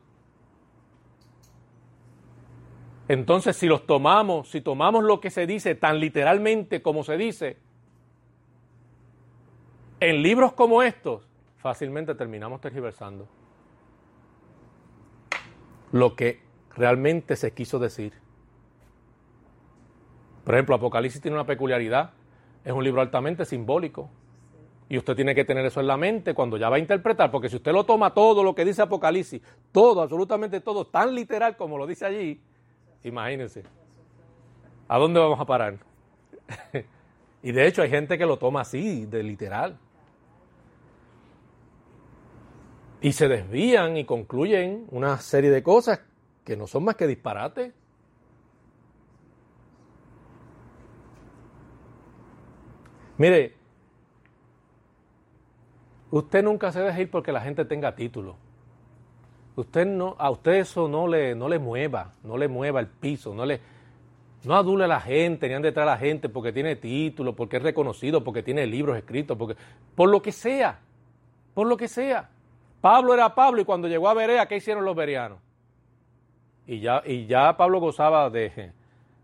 [3.08, 7.58] Entonces, si los tomamos, si tomamos lo que se dice tan literalmente como se dice,
[10.02, 13.28] en libros como estos, fácilmente terminamos tergiversando
[15.94, 16.42] lo que
[16.76, 18.12] realmente se quiso decir.
[20.44, 22.12] Por ejemplo, Apocalipsis tiene una peculiaridad,
[22.66, 24.10] es un libro altamente simbólico.
[24.90, 27.50] Y usted tiene que tener eso en la mente cuando ya va a interpretar, porque
[27.50, 31.78] si usted lo toma todo lo que dice Apocalipsis, todo, absolutamente todo, tan literal como
[31.78, 32.40] lo dice allí,
[33.04, 33.64] imagínense,
[34.88, 35.78] ¿a dónde vamos a parar?
[37.44, 39.78] y de hecho hay gente que lo toma así, de literal.
[43.02, 46.02] Y se desvían y concluyen una serie de cosas
[46.46, 47.74] que no son más que disparates.
[53.18, 53.57] Mire,
[56.12, 58.36] usted nunca se deja ir porque la gente tenga título.
[59.56, 63.34] Usted no, a usted eso no le, no le mueva, no le mueva el piso,
[63.34, 63.60] no le,
[64.44, 67.58] no adule a la gente, ni ande detrás a la gente porque tiene título, porque
[67.58, 69.56] es reconocido, porque tiene libros escritos, porque,
[69.96, 70.80] por lo que sea,
[71.54, 72.30] por lo que sea.
[72.82, 75.40] Pablo era Pablo y cuando llegó a Berea, ¿qué hicieron los bereanos?
[76.68, 78.72] Y ya, y ya Pablo gozaba de,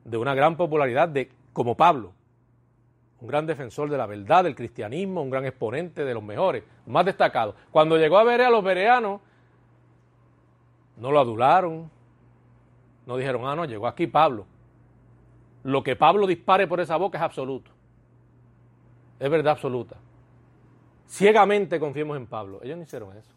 [0.04, 2.14] de una gran popularidad de, como Pablo,
[3.24, 7.06] un gran defensor de la verdad, del cristianismo, un gran exponente de los mejores, más
[7.06, 7.56] destacados.
[7.72, 9.22] Cuando llegó a Berea, los bereanos
[10.98, 11.90] no lo adularon,
[13.06, 14.46] no dijeron, ah, no, llegó aquí Pablo.
[15.64, 17.72] Lo que Pablo dispare por esa boca es absoluto.
[19.22, 19.96] Es verdad absoluta.
[21.08, 22.60] Ciegamente confiemos en Pablo.
[22.62, 23.32] Ellos no hicieron eso.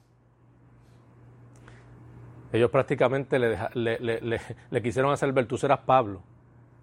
[2.52, 6.22] Ellos prácticamente le, le, quisieron hacer ver, tú serás Pablo,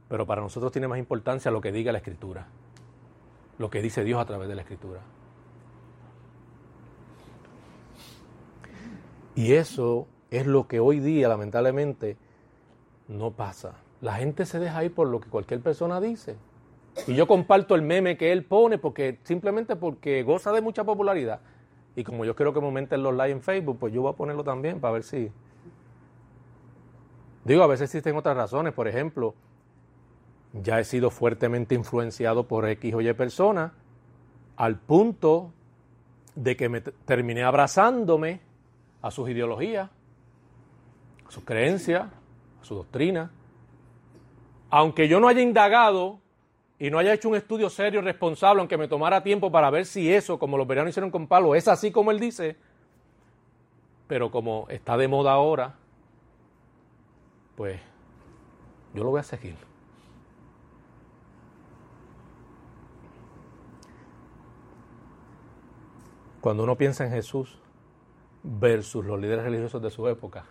[0.08, 2.48] pero para nosotros tiene más importancia lo que diga la Escritura,
[3.58, 5.02] lo que dice Dios a través de la Escritura.
[9.36, 12.18] Y eso es lo que hoy día, lamentablemente,
[13.08, 13.76] no pasa.
[14.02, 16.36] La gente se deja ir por lo que cualquier persona dice.
[17.08, 21.40] Y yo comparto el meme que él pone porque simplemente porque goza de mucha popularidad.
[21.96, 24.44] Y como yo quiero que momenten los likes en Facebook, pues yo voy a ponerlo
[24.44, 25.32] también para ver si,
[27.44, 29.36] Digo, a veces existen otras razones, por ejemplo,
[30.54, 33.74] ya he sido fuertemente influenciado por X o Y persona
[34.56, 35.52] al punto
[36.36, 38.40] de que me terminé abrazándome
[39.02, 39.90] a sus ideologías,
[41.28, 42.04] a sus creencias,
[42.62, 43.32] a su doctrina.
[44.70, 46.20] Aunque yo no haya indagado
[46.80, 50.12] y no haya hecho un estudio serio, responsable, aunque me tomara tiempo para ver si
[50.12, 52.56] eso, como los veranos hicieron con Pablo, es así como él dice,
[54.08, 55.76] pero como está de moda ahora,
[57.56, 57.80] pues
[58.94, 59.73] yo lo voy a seguir.
[66.44, 67.58] Cuando uno piensa en Jesús
[68.44, 70.44] versus los líderes religiosos de su época,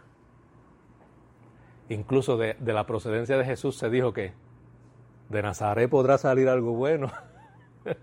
[1.90, 4.32] incluso de, la procedencia de Jesús se dijo que
[5.28, 7.12] de Nazaret podrá salir algo bueno.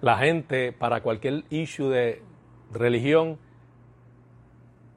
[0.00, 2.22] la gente para cualquier issue de
[2.72, 3.38] religión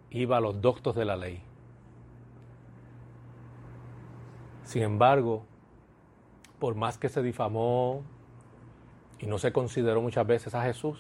[0.10, 1.43] iba a los doctos de la ley.
[4.63, 5.43] Sin embargo,
[6.60, 8.06] por más que se difamó
[9.19, 10.99] y no se consideró muchas veces a Jesús,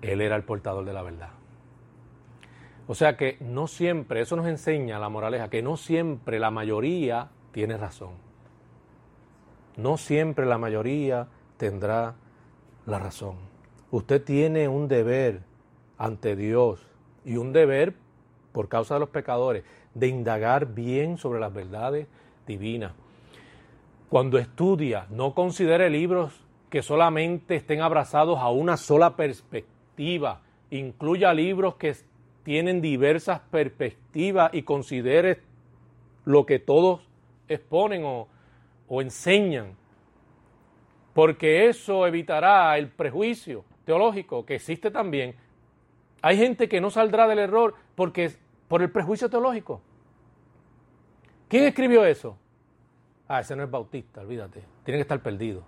[0.00, 1.30] Él era el portador de la verdad.
[2.86, 7.30] O sea que no siempre, eso nos enseña la moraleja, que no siempre la mayoría
[7.52, 8.10] tiene razón.
[9.76, 12.14] No siempre la mayoría tendrá
[12.86, 13.36] la razón.
[13.90, 15.42] Usted tiene un deber
[15.98, 16.84] ante Dios
[17.24, 17.94] y un deber
[18.52, 22.06] por causa de los pecadores de indagar bien sobre las verdades
[22.46, 22.92] divinas.
[24.12, 26.38] Cuando estudia, no considere libros
[26.68, 30.42] que solamente estén abrazados a una sola perspectiva.
[30.68, 31.96] Incluya libros que
[32.42, 35.40] tienen diversas perspectivas y considere
[36.26, 37.00] lo que todos
[37.48, 38.28] exponen o,
[39.00, 39.76] enseñan.
[41.14, 45.36] Porque eso evitará el prejuicio teológico que existe también.
[46.20, 48.30] Hay gente que no saldrá del error porque
[48.68, 49.80] por el prejuicio teológico.
[51.48, 52.36] ¿Quién escribió eso?
[53.34, 54.62] Ah, ese no es bautista, olvídate.
[54.84, 55.62] Tiene que estar perdido.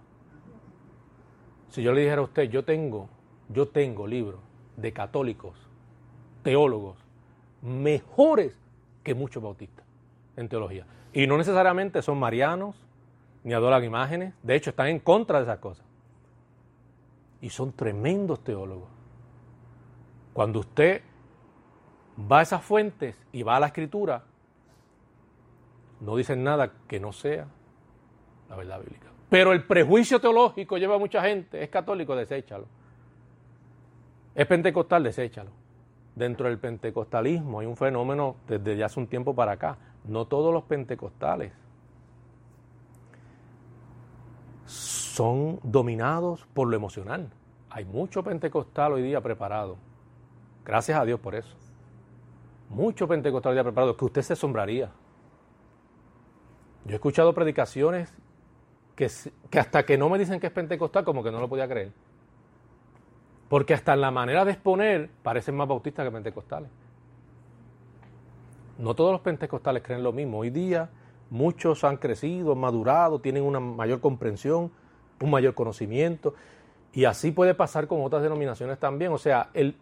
[1.70, 3.08] Si yo le dijera a usted, yo tengo,
[3.48, 4.38] yo tengo libros
[4.76, 5.56] de católicos,
[6.42, 6.98] teólogos,
[7.62, 8.54] mejores
[9.02, 9.86] que muchos bautistas
[10.36, 10.86] en teología.
[11.14, 12.76] Y no necesariamente son marianos,
[13.44, 14.34] ni adoran imágenes.
[14.42, 15.86] De hecho, están en contra de esas cosas.
[17.40, 18.90] Y son tremendos teólogos.
[20.34, 21.00] Cuando usted
[22.30, 24.22] va a esas fuentes y va a la escritura,
[26.04, 27.46] no dicen nada que no sea
[28.48, 29.08] la verdad bíblica.
[29.30, 32.66] Pero el prejuicio teológico lleva a mucha gente, es católico, deséchalo.
[34.34, 35.50] Es pentecostal, deséchalo.
[36.14, 39.78] Dentro del pentecostalismo hay un fenómeno desde ya hace un tiempo para acá.
[40.04, 41.52] No todos los pentecostales
[44.66, 47.30] son dominados por lo emocional.
[47.70, 49.76] Hay mucho pentecostal hoy día preparado.
[50.64, 51.56] Gracias a Dios por eso.
[52.68, 54.90] Mucho pentecostal hoy día preparado que usted se asombraría.
[56.84, 58.12] Yo he escuchado predicaciones
[58.94, 59.10] que,
[59.50, 61.92] que, hasta que no me dicen que es pentecostal, como que no lo podía creer.
[63.48, 66.70] Porque hasta en la manera de exponer parecen más bautistas que pentecostales.
[68.78, 70.38] No todos los pentecostales creen lo mismo.
[70.38, 70.90] Hoy día
[71.30, 74.70] muchos han crecido, han madurado, tienen una mayor comprensión,
[75.20, 76.34] un mayor conocimiento.
[76.92, 79.12] Y así puede pasar con otras denominaciones también.
[79.12, 79.76] O sea, el,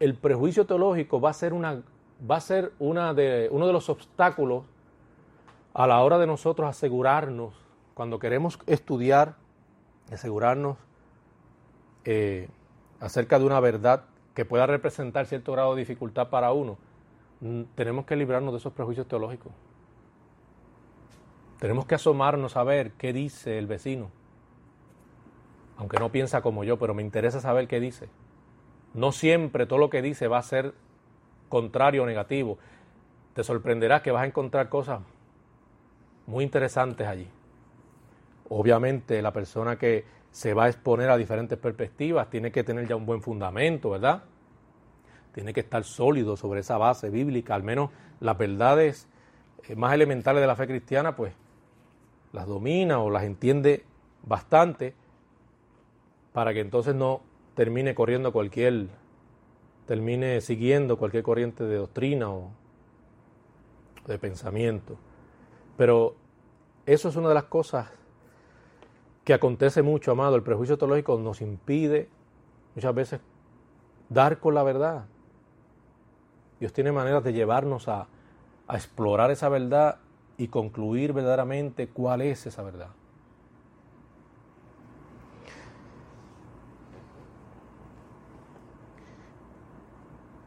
[0.00, 1.82] el prejuicio teológico va a ser, una,
[2.28, 4.64] va a ser una de, uno de los obstáculos
[5.76, 7.52] a la hora de nosotros asegurarnos,
[7.92, 9.34] cuando queremos estudiar,
[10.10, 10.78] asegurarnos
[12.06, 12.48] eh,
[12.98, 16.78] acerca de una verdad que pueda representar cierto grado de dificultad para uno,
[17.74, 19.52] tenemos que librarnos de esos prejuicios teológicos.
[21.58, 24.10] Tenemos que asomarnos a ver qué dice el vecino,
[25.76, 28.08] aunque no piensa como yo, pero me interesa saber qué dice.
[28.94, 30.72] No siempre todo lo que dice va a ser
[31.50, 32.56] contrario o negativo.
[33.34, 35.00] Te sorprenderá que vas a encontrar cosas
[36.26, 37.28] muy interesantes allí.
[38.48, 42.96] Obviamente la persona que se va a exponer a diferentes perspectivas tiene que tener ya
[42.96, 44.24] un buen fundamento, ¿verdad?
[45.32, 49.08] Tiene que estar sólido sobre esa base bíblica, al menos las verdades
[49.68, 51.32] eh, más elementales de la fe cristiana, pues
[52.32, 53.84] las domina o las entiende
[54.22, 54.94] bastante
[56.32, 57.22] para que entonces no
[57.54, 58.88] termine corriendo cualquier,
[59.86, 62.50] termine siguiendo cualquier corriente de doctrina o
[64.06, 64.98] de pensamiento.
[65.76, 66.14] Pero
[66.86, 67.88] eso es una de las cosas
[69.24, 70.36] que acontece mucho, amado.
[70.36, 72.08] El prejuicio teológico nos impide
[72.74, 73.20] muchas veces
[74.08, 75.06] dar con la verdad.
[76.60, 78.06] Dios tiene maneras de llevarnos a,
[78.68, 79.98] a explorar esa verdad
[80.38, 82.90] y concluir verdaderamente cuál es esa verdad.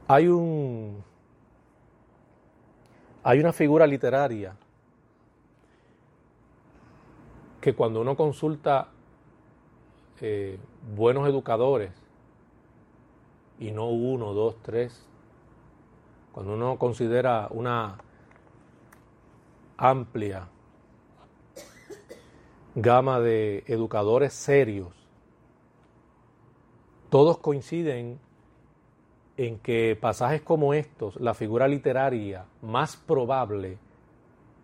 [0.08, 1.04] Hay un
[3.22, 4.56] hay una figura literaria
[7.62, 8.90] que cuando uno consulta
[10.22, 10.58] eh,
[10.96, 11.92] buenos educadores,
[13.60, 15.06] y no uno, dos, tres,
[16.32, 17.98] cuando uno considera una
[19.78, 20.48] amplia
[22.76, 24.94] gama de educadores serios,
[27.10, 28.20] todos coinciden
[29.36, 33.78] en que pasajes como estos, la figura literaria más probable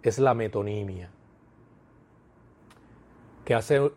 [0.04, 1.10] es la metonimia
[3.46, 3.92] que hace,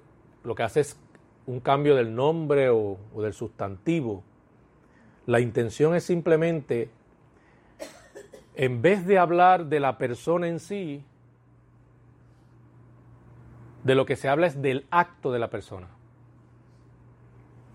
[0.45, 1.01] lo que hace es
[1.47, 4.23] un cambio del nombre o, del sustantivo.
[5.27, 6.91] La intención es simplemente,
[8.55, 11.03] en vez de hablar de la persona en sí,
[13.83, 15.89] de lo que se habla es del acto de la persona.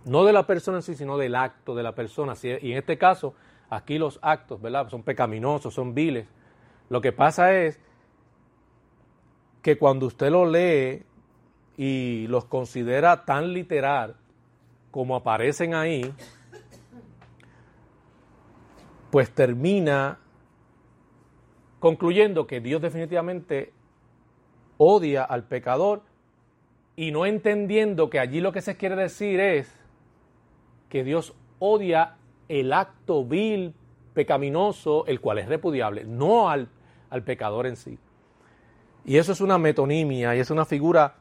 [0.06, 2.34] No de la persona en sí, sino del acto de la persona.
[2.44, 3.34] Y en este caso,
[3.70, 4.90] aquí los actos, ¿verdad?
[4.90, 6.28] Son pecaminosos, son viles.
[6.90, 7.80] Lo que pasa es
[9.64, 11.04] que cuando usted lo lee
[11.78, 14.16] y los considera tan literal
[14.92, 16.14] como aparecen ahí,
[19.10, 20.20] pues termina
[21.80, 23.74] concluyendo que Dios definitivamente
[24.78, 26.04] odia al pecador
[26.96, 29.76] y no entendiendo que allí lo que se quiere decir es
[30.90, 32.18] que Dios odia
[32.48, 33.74] el acto vil,
[34.14, 36.70] pecaminoso, el cual es repudiable, no al,
[37.10, 37.98] al pecador en sí.
[39.06, 41.16] Y eso es una metonimia y es una figura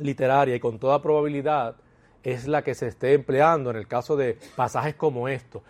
[0.00, 1.76] literaria y con toda probabilidad
[2.22, 5.62] es la que se esté empleando en el caso de pasajes como estos.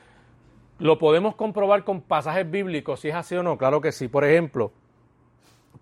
[0.78, 3.58] ¿Lo podemos comprobar con pasajes bíblicos si es así o no?
[3.58, 4.08] Claro que sí.
[4.08, 4.72] Por ejemplo,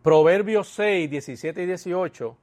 [0.02, 2.36] Proverbios 6, 17 y 18.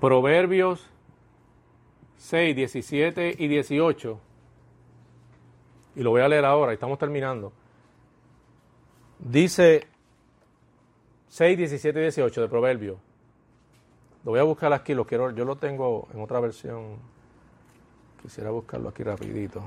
[0.00, 0.88] Proverbios
[2.16, 4.20] 6, 17 y 18.
[5.96, 7.52] Y lo voy a leer ahora, estamos terminando.
[9.18, 9.88] Dice
[11.28, 12.98] 6, 17 y 18 de Proverbio.
[14.24, 16.96] Lo voy a buscar aquí, lo quiero, yo lo tengo en otra versión.
[18.22, 19.62] Quisiera buscarlo aquí rapidito.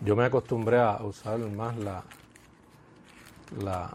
[0.00, 2.04] Yo me acostumbré a usar más la,
[3.60, 3.94] la,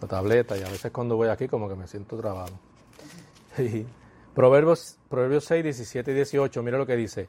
[0.00, 2.65] la tableta y a veces cuando voy aquí como que me siento trabado.
[4.34, 7.28] Proverbios, Proverbios 6, 17 y 18, mira lo que dice.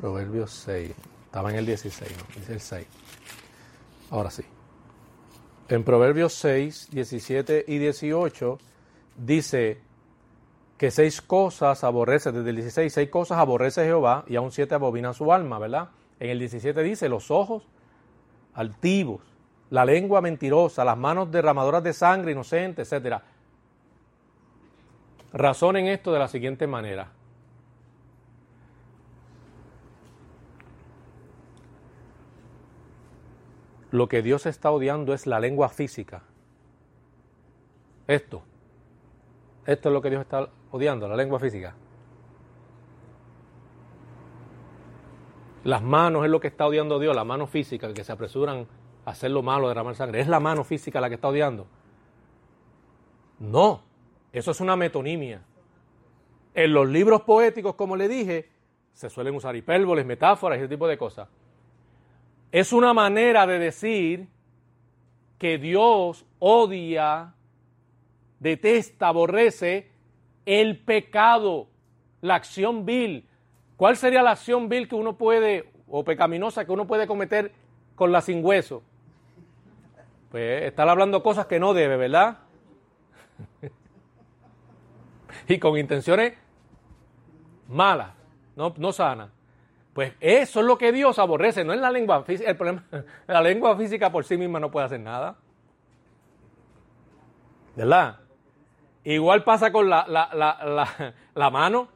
[0.00, 0.90] Proverbios 6.
[1.26, 2.24] Estaba en el 16, ¿no?
[2.34, 2.86] Dice el 6.
[4.10, 4.42] Ahora sí.
[5.68, 8.58] En Proverbios 6, 17 y 18
[9.16, 9.80] dice
[10.76, 15.12] que seis cosas aborrece, desde el 16, seis cosas aborrece Jehová y aún siete abobina
[15.12, 15.90] su alma, ¿verdad?
[16.22, 17.66] En el 17 dice los ojos
[18.54, 19.22] altivos,
[19.70, 23.20] la lengua mentirosa, las manos derramadoras de sangre inocente, etc.
[25.32, 27.10] Razonen esto de la siguiente manera.
[33.90, 36.22] lo que Dios está odiando es la lengua física.
[38.06, 38.42] Esto.
[39.66, 41.74] Esto es lo que Dios está odiando, la lengua física.
[45.64, 48.66] Las manos es lo que está odiando Dios, la mano física, que se apresuran
[49.04, 50.20] a hacer lo malo, derramar sangre.
[50.20, 51.66] ¿Es la mano física la que está odiando?
[53.38, 53.82] No,
[54.32, 55.42] eso es una metonimia.
[56.54, 58.50] En los libros poéticos, como le dije,
[58.92, 61.28] se suelen usar hipérboles, metáforas ese tipo de cosas.
[62.50, 64.28] Es una manera de decir
[65.38, 67.34] que Dios odia,
[68.38, 69.90] detesta, aborrece
[70.44, 71.68] el pecado,
[72.20, 73.26] la acción vil.
[73.82, 77.50] ¿Cuál sería la acción vil que uno puede, o pecaminosa que uno puede cometer
[77.96, 78.80] con la sin hueso?
[80.30, 82.38] Pues estar hablando cosas que no debe, ¿verdad?
[85.48, 86.34] y con intenciones
[87.66, 88.12] malas,
[88.54, 89.30] no, no sanas.
[89.92, 92.50] Pues eso es lo que Dios aborrece, no es la lengua física.
[92.50, 92.84] El problema,
[93.26, 95.38] la lengua física por sí misma no puede hacer nada.
[97.74, 98.20] ¿Verdad?
[99.02, 100.06] Igual pasa con la,
[101.34, 101.88] la, mano.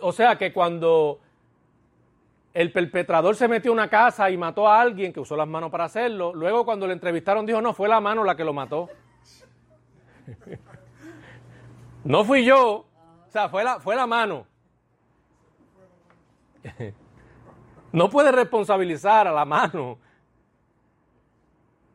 [0.00, 1.18] O, sea que cuando
[2.52, 5.70] el perpetrador se metió a una casa y mató a alguien que usó las manos
[5.70, 8.90] para hacerlo, luego cuando le entrevistaron dijo, no, fue la mano la que lo mató.
[12.04, 12.84] no fui yo,
[13.28, 14.46] o sea, fue la, fue la mano.
[17.92, 19.96] no puede responsabilizar a la mano,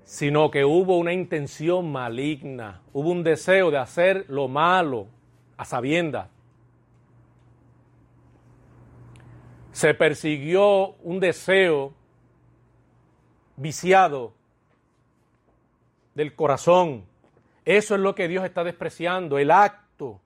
[0.04, 5.06] sino que hubo una intención maligna, hubo un deseo de hacer lo malo
[5.58, 6.30] a sabiendas.
[9.78, 11.94] Se persiguió un deseo
[13.58, 14.34] viciado
[16.16, 17.06] del corazón.
[17.64, 20.20] Eso es lo que Dios está despreciando, el acto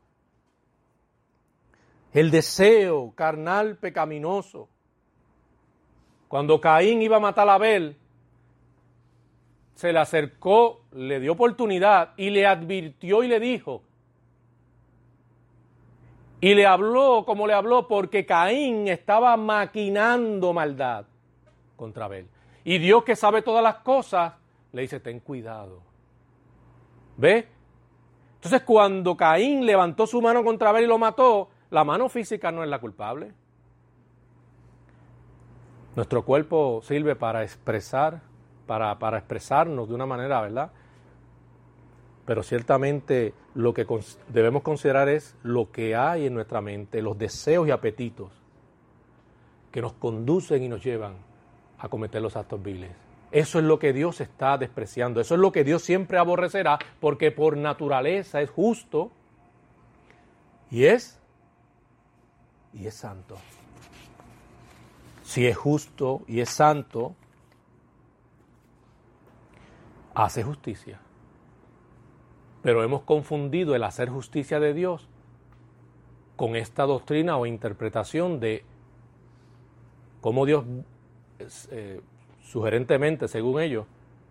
[2.14, 4.70] el deseo carnal pecaminoso.
[6.30, 7.98] Cuando Caín iba a matar a Abel,
[9.76, 13.84] se le acercó, le dio oportunidad y le advirtió y le dijo,
[16.42, 21.06] y le habló como le habló porque Caín estaba maquinando maldad
[21.76, 22.28] contra Abel.
[22.64, 24.34] Y Dios que sabe todas las cosas,
[24.74, 25.82] le dice, ten cuidado.
[27.18, 27.48] ¿Ve?
[28.36, 32.64] Entonces cuando Caín levantó su mano contra Abel y lo mató, la mano física no
[32.64, 33.34] es la culpable.
[35.96, 38.22] Nuestro cuerpo sirve para expresar,
[38.66, 40.72] para, para expresarnos de una manera, ¿verdad?
[42.26, 43.86] Pero ciertamente lo que
[44.30, 48.32] debemos considerar es lo que hay en nuestra mente, los deseos y apetitos
[49.72, 51.16] que nos conducen y nos llevan
[51.80, 52.92] a cometer los actos viles.
[53.32, 57.32] Eso es lo que Dios está despreciando, eso es lo que Dios siempre aborrecerá, porque
[57.32, 59.12] por naturaleza es justo
[60.70, 61.18] y es
[62.74, 63.38] y es santo.
[65.24, 67.16] Si es justo y es santo,
[70.14, 71.00] hace justicia.
[72.62, 75.08] Pero hemos confundido el hacer justicia de Dios
[76.36, 78.64] con esta doctrina o interpretación de
[80.22, 80.66] cómo Dios,
[81.72, 82.02] eh,
[82.44, 83.86] sugerentemente, según ellos,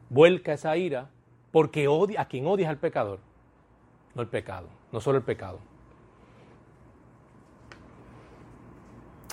[0.09, 1.11] vuelca esa ira
[1.53, 3.19] porque odia a quien odia es al pecador,
[4.15, 5.59] no el pecado, no solo el pecado.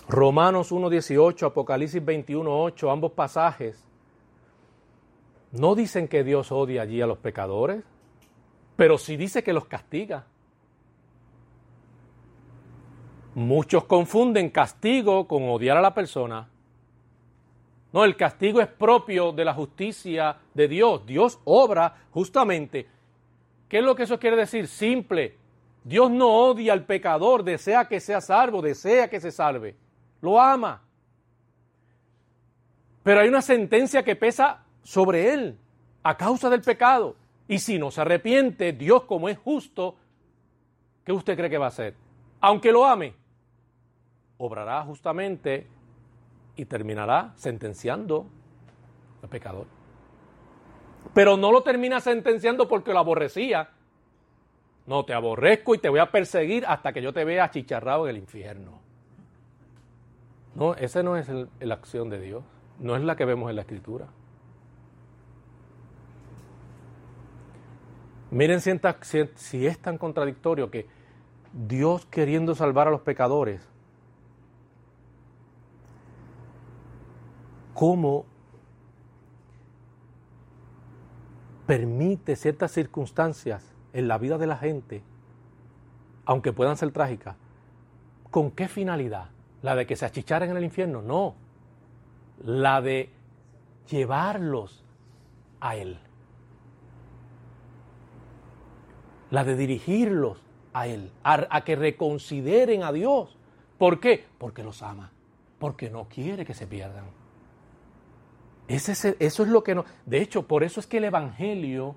[0.09, 3.83] Romanos 1.18, Apocalipsis 21.8, ambos pasajes,
[5.51, 7.83] no dicen que Dios odia allí a los pecadores,
[8.77, 10.23] pero sí dice que los castiga.
[13.35, 16.47] Muchos confunden castigo con odiar a la persona.
[17.91, 21.05] No, el castigo es propio de la justicia de Dios.
[21.05, 22.87] Dios obra justamente.
[23.67, 24.67] ¿Qué es lo que eso quiere decir?
[24.67, 25.35] Simple.
[25.83, 29.75] Dios no odia al pecador, desea que sea salvo, desea que se salve
[30.21, 30.81] lo ama.
[33.03, 35.57] Pero hay una sentencia que pesa sobre él
[36.03, 37.15] a causa del pecado.
[37.47, 39.95] Y si no se arrepiente, Dios como es justo,
[41.03, 41.95] ¿qué usted cree que va a hacer?
[42.41, 43.13] Aunque lo ame,
[44.37, 45.67] obrará justamente
[46.55, 48.25] y terminará sentenciando
[49.23, 49.67] al pecador.
[51.13, 53.69] Pero no lo termina sentenciando porque lo aborrecía.
[54.85, 58.15] No, te aborrezco y te voy a perseguir hasta que yo te vea achicharrado en
[58.15, 58.79] el infierno.
[60.55, 61.29] No, esa no es
[61.59, 62.43] la acción de Dios.
[62.79, 64.07] No es la que vemos en la Escritura.
[68.37, 70.85] Miren si, es tan contradictorio que
[71.51, 73.67] Dios queriendo salvar a los pecadores,
[77.73, 78.27] cómo
[81.65, 85.01] permite ciertas circunstancias en la vida de la gente,
[86.25, 87.37] aunque puedan ser trágicas,
[88.29, 89.31] ¿con qué finalidad?
[89.63, 91.01] ¿La de que se achicharen en el infierno?
[91.01, 91.33] No,
[92.43, 93.09] la de
[93.89, 94.85] llevarlos
[95.59, 95.99] a Él,
[99.29, 100.37] la de dirigirlos
[100.73, 103.37] a Él, a, que reconsideren a Dios.
[103.77, 104.25] ¿Por qué?
[104.37, 105.11] Porque los ama,
[105.59, 107.05] porque no quiere que se pierdan.
[108.67, 109.85] Ese eso es lo que no.
[110.05, 111.95] De hecho, por eso es que el Evangelio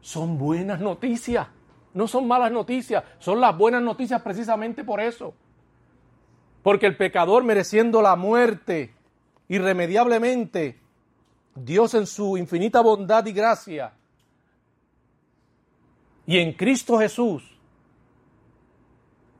[0.00, 1.48] son buenas noticias.
[1.92, 5.34] No son malas noticias, son las buenas noticias precisamente por eso.
[6.62, 8.94] Porque el pecador mereciendo la muerte
[9.48, 10.78] irremediablemente,
[11.56, 13.92] Dios en su infinita bondad y gracia,
[16.30, 17.42] y en Cristo Jesús,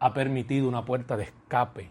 [0.00, 1.88] ha permitido una puerta de escape,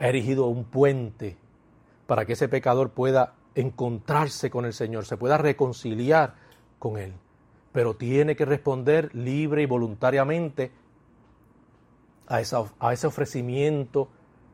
[0.00, 1.36] ha erigido un puente
[2.08, 6.34] para que ese pecador pueda encontrarse con el Señor, se pueda reconciliar
[6.80, 7.14] con Él.
[7.70, 10.72] Pero tiene que responder libre y voluntariamente
[12.26, 12.40] a,
[12.80, 14.08] a ese ofrecimiento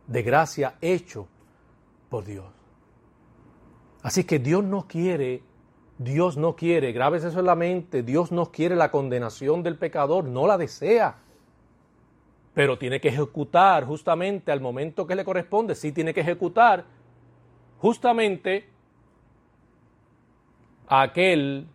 [0.06, 1.28] de gracia hecho
[2.10, 2.44] por Dios.
[4.02, 5.42] Así que Dios no quiere,
[5.98, 10.24] Dios no quiere, grabes eso en la mente, Dios no quiere la condenación del pecador,
[10.24, 11.16] no la desea.
[12.52, 16.84] Pero tiene que ejecutar justamente al momento que le corresponde, sí tiene que ejecutar
[17.78, 18.68] justamente
[20.88, 21.66] a aquel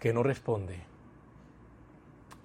[0.00, 0.92] que no responde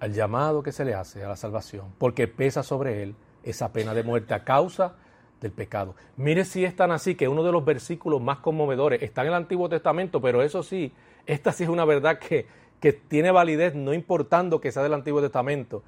[0.00, 3.94] al llamado que se le hace a la salvación, porque pesa sobre él esa pena
[3.94, 4.94] de muerte a causa
[5.40, 5.94] del pecado.
[6.16, 9.34] Mire si es tan así que uno de los versículos más conmovedores está en el
[9.34, 10.92] Antiguo Testamento, pero eso sí,
[11.26, 12.46] esta sí es una verdad que,
[12.80, 15.82] que tiene validez no importando que sea del Antiguo Testamento.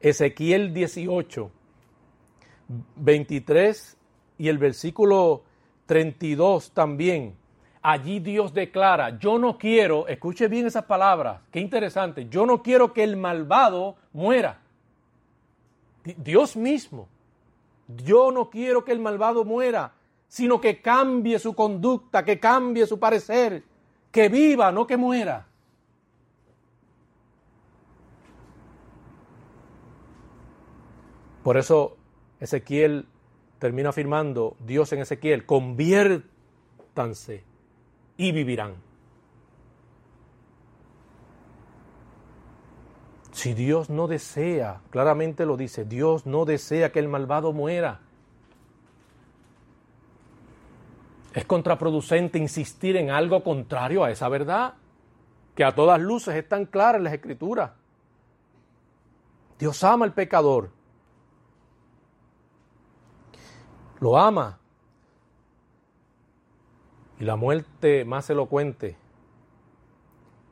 [0.00, 1.50] Ezequiel 18,
[2.96, 3.96] 23
[4.38, 5.42] y el versículo
[5.86, 7.34] 32 también.
[7.82, 12.92] Allí Dios declara, yo no quiero, escuche bien esas palabras, qué interesante, yo no quiero
[12.92, 14.60] que el malvado muera.
[16.16, 17.08] Dios mismo,
[17.88, 19.94] yo no quiero que el malvado muera,
[20.28, 23.64] sino que cambie su conducta, que cambie su parecer,
[24.12, 25.46] que viva, no que muera.
[31.42, 31.96] Por eso
[32.40, 33.06] Ezequiel
[33.58, 37.44] termina afirmando Dios en Ezequiel, conviértanse
[38.18, 38.87] y vivirán.
[43.38, 48.00] Si Dios no desea, claramente lo dice, Dios no desea que el malvado muera.
[51.32, 54.74] Es contraproducente insistir en algo contrario a esa verdad,
[55.54, 57.70] que a todas luces es tan clara en las escrituras.
[59.56, 60.70] Dios ama al pecador
[64.00, 64.58] lo ama.
[67.20, 68.96] Y la muerte más elocuente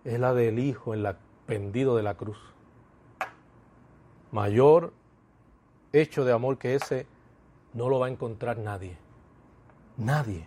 [0.05, 1.17] es la del Hijo en la,
[1.47, 2.56] pendido de la cruz.
[4.37, 4.93] Mayor
[5.95, 7.07] hecho de amor que ese
[7.73, 8.99] no lo va a encontrar nadie.
[9.97, 10.47] Nadie.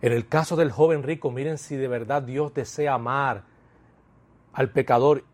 [0.00, 3.42] En el caso del joven rico, miren si de verdad Dios desea amar
[4.52, 5.24] al pecador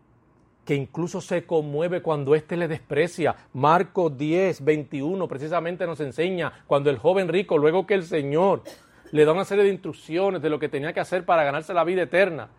[0.65, 3.35] que incluso se conmueve cuando éste le desprecia.
[3.53, 8.63] Marcos 10, 21 precisamente nos enseña cuando el joven rico, luego que el Señor
[9.11, 11.83] le da una serie de instrucciones de lo que tenía que hacer para ganarse la
[11.83, 12.49] vida eterna,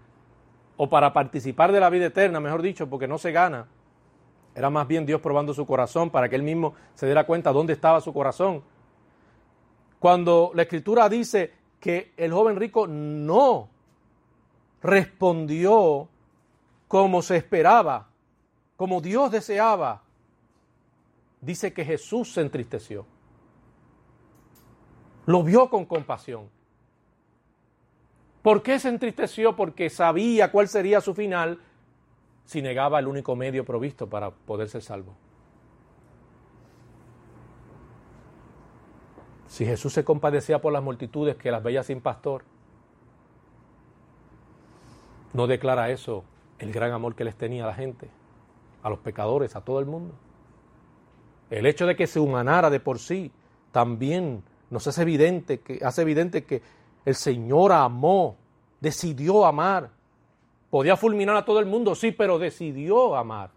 [0.76, 3.66] o para participar de la vida eterna, mejor dicho, porque no se gana.
[4.54, 7.72] Era más bien Dios probando su corazón para que él mismo se diera cuenta dónde
[7.72, 8.62] estaba su corazón.
[9.98, 13.68] Cuando la escritura dice que el joven rico no
[14.82, 16.08] respondió
[16.88, 18.08] como se esperaba,
[18.76, 20.02] como Dios deseaba,
[21.40, 23.06] dice que Jesús se entristeció.
[25.26, 26.48] Lo vio con compasión.
[28.42, 29.54] ¿Por qué se entristeció?
[29.54, 31.60] Porque sabía cuál sería su final
[32.50, 35.14] si negaba el único medio provisto para poder ser salvo.
[39.46, 42.42] Si Jesús se compadecía por las multitudes que las veía sin pastor,
[45.32, 46.24] ¿no declara eso
[46.58, 48.10] el gran amor que les tenía a la gente,
[48.82, 50.12] a los pecadores, a todo el mundo?
[51.50, 53.30] El hecho de que se humanara de por sí
[53.70, 56.62] también nos hace evidente que, hace evidente que
[57.04, 58.38] el Señor amó,
[58.80, 59.99] decidió amar.
[60.70, 63.50] Podía fulminar a todo el mundo, sí, pero decidió amar.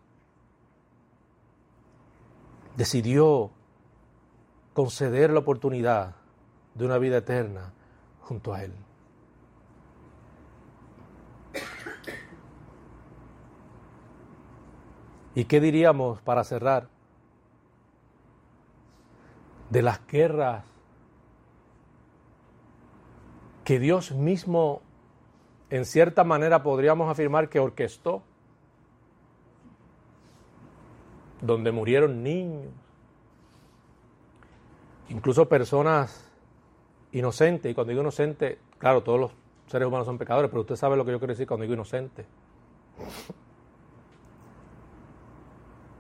[2.76, 3.52] Decidió
[4.74, 6.16] conceder la oportunidad
[6.74, 7.72] de una vida eterna
[8.22, 8.74] junto a Él.
[15.36, 16.88] ¿Y qué diríamos para cerrar?
[19.70, 20.64] De las guerras
[23.64, 24.82] que Dios mismo,
[25.74, 28.22] en cierta manera, podríamos afirmar que orquestó,
[31.42, 32.72] donde murieron niños,
[35.10, 36.32] incluso personas
[37.12, 39.32] inocentes, y cuando digo inocente, claro, todos los
[39.66, 42.24] seres humanos son pecadores, pero usted sabe lo que yo quiero decir cuando digo inocente.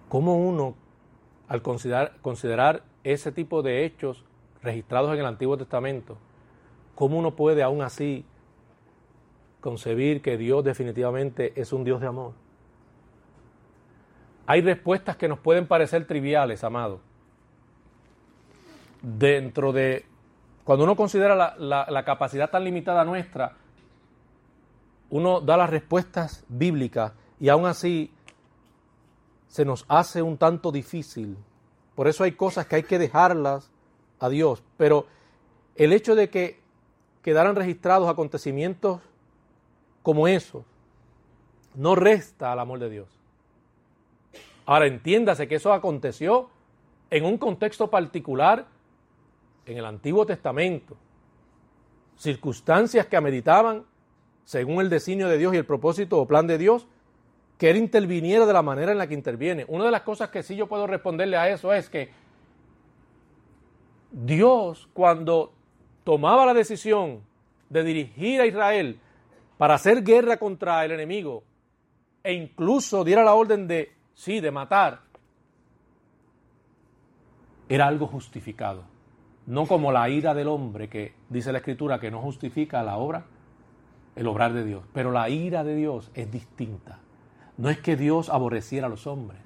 [0.08, 0.76] ¿Cómo uno,
[1.48, 4.24] al considerar, ese tipo de hechos
[4.62, 6.16] registrados en el Antiguo Testamento,
[6.94, 8.24] cómo uno puede aún así
[9.64, 12.34] concebir que Dios definitivamente es un Dios de amor?
[14.45, 16.99] Hay respuestas que nos pueden parecer triviales, amado,
[19.01, 20.05] dentro de,
[20.66, 23.55] cuando uno considera la, capacidad tan limitada nuestra,
[25.09, 28.11] uno da las respuestas bíblicas y aún así
[29.47, 31.38] se nos hace un tanto difícil.
[31.95, 33.72] Por eso hay cosas que hay que dejarlas
[34.20, 34.61] a Dios.
[34.76, 35.05] Pero
[35.76, 36.59] el hecho de que
[37.22, 38.99] quedaran registrados acontecimientos
[40.04, 40.64] como esos
[41.76, 43.10] no resta al amor de Dios.
[44.66, 46.49] Ahora entiéndase que eso aconteció
[47.10, 48.68] en un contexto particular
[49.66, 50.95] en el Antiguo Testamento,
[52.18, 53.86] circunstancias que ameritaban,
[54.45, 56.86] según el designio de Dios y el propósito o plan de Dios,
[57.58, 59.66] que Él interviniera de la manera en la que interviene.
[59.68, 62.12] Una de las cosas que sí yo puedo responderle a eso es que
[64.12, 65.54] Dios cuando
[66.04, 67.22] tomaba la decisión
[67.70, 68.99] de dirigir a Israel
[69.64, 71.45] para hacer guerra contra el enemigo
[72.22, 75.03] e incluso diera la orden de, sí, de matar,
[77.70, 78.84] era algo justificado
[79.45, 83.24] no como la ira del hombre que dice la escritura que no justifica la obra,
[84.18, 84.84] el obrar de Dios.
[84.91, 86.99] Pero la ira de Dios es distinta.
[87.55, 89.39] No es que Dios aborreciera a los hombres.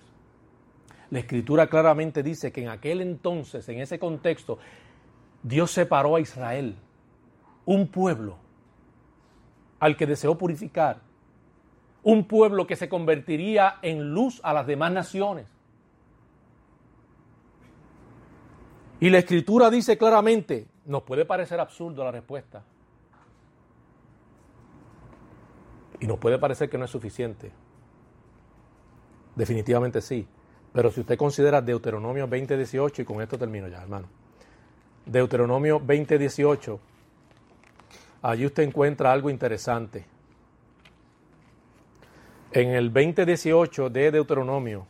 [1.12, 4.58] La escritura claramente dice que en aquel entonces, en ese contexto,
[5.44, 6.76] Dios separó a Israel,
[7.66, 8.47] un pueblo
[9.80, 11.02] al que deseó purificar,
[12.04, 15.48] un pueblo que se convertiría en luz a las demás naciones
[19.00, 22.64] Y la escritura dice claramente, nos puede parecer absurdo la respuesta.
[26.00, 27.52] Y nos puede parecer que no es suficiente.
[29.36, 30.28] Definitivamente sí.
[30.74, 34.08] Pero si usted considera Deuteronomio 20:18, y con esto termino ya, hermano.
[35.06, 36.80] Deuteronomio 20:18,
[38.22, 40.06] allí usted encuentra algo interesante.
[42.52, 44.88] En el 20:18 de Deuteronomio,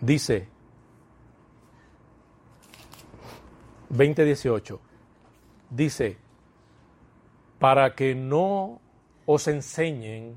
[0.00, 0.46] Dice
[3.88, 4.80] 2018,
[5.70, 6.16] dice,
[7.58, 8.80] para que no
[9.26, 10.36] os enseñen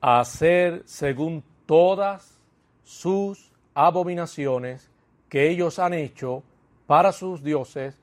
[0.00, 2.38] a hacer según todas
[2.82, 4.90] sus abominaciones
[5.30, 6.42] que ellos han hecho
[6.86, 7.96] para sus dioses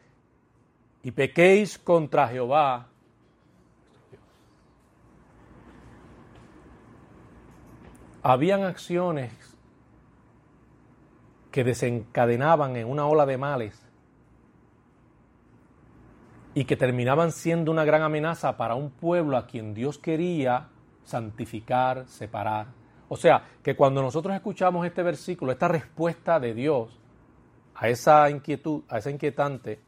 [1.03, 2.87] y pequéis contra Jehová.
[8.23, 9.31] Habían acciones
[11.51, 13.81] que desencadenaban en una ola de males
[16.53, 20.69] y que terminaban siendo una gran amenaza para un pueblo a quien Dios quería
[21.03, 22.67] santificar, separar.
[23.09, 26.96] O sea, que cuando nosotros escuchamos este versículo, esta respuesta de Dios
[27.77, 29.79] a esa inquietud, a esa inquietante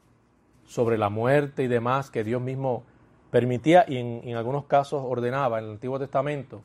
[0.65, 2.83] sobre la muerte y demás que Dios mismo
[3.31, 6.61] permitía y en, algunos casos ordenaba en el Antiguo Testamento,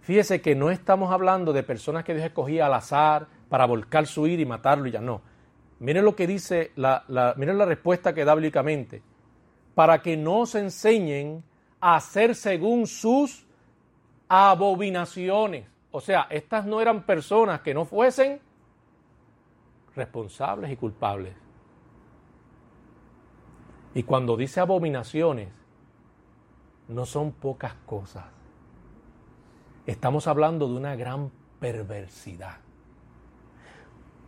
[0.00, 4.26] fíjese que no estamos hablando de personas que Dios escogía al azar, para volcar su
[4.26, 5.20] ira y matarlo y ya no.
[5.78, 7.04] Miren lo que dice, la,
[7.36, 9.02] miren la respuesta que da bíblicamente.
[9.74, 11.44] Para que no se enseñen
[11.80, 13.46] a hacer según sus
[14.28, 15.66] abominaciones.
[15.90, 18.40] O sea, estas no eran personas que no fuesen
[19.94, 21.34] responsables y culpables.
[23.94, 25.48] Y cuando dice abominaciones,
[26.88, 28.24] no son pocas cosas.
[29.86, 31.30] Estamos hablando de una gran
[31.60, 32.64] perversidad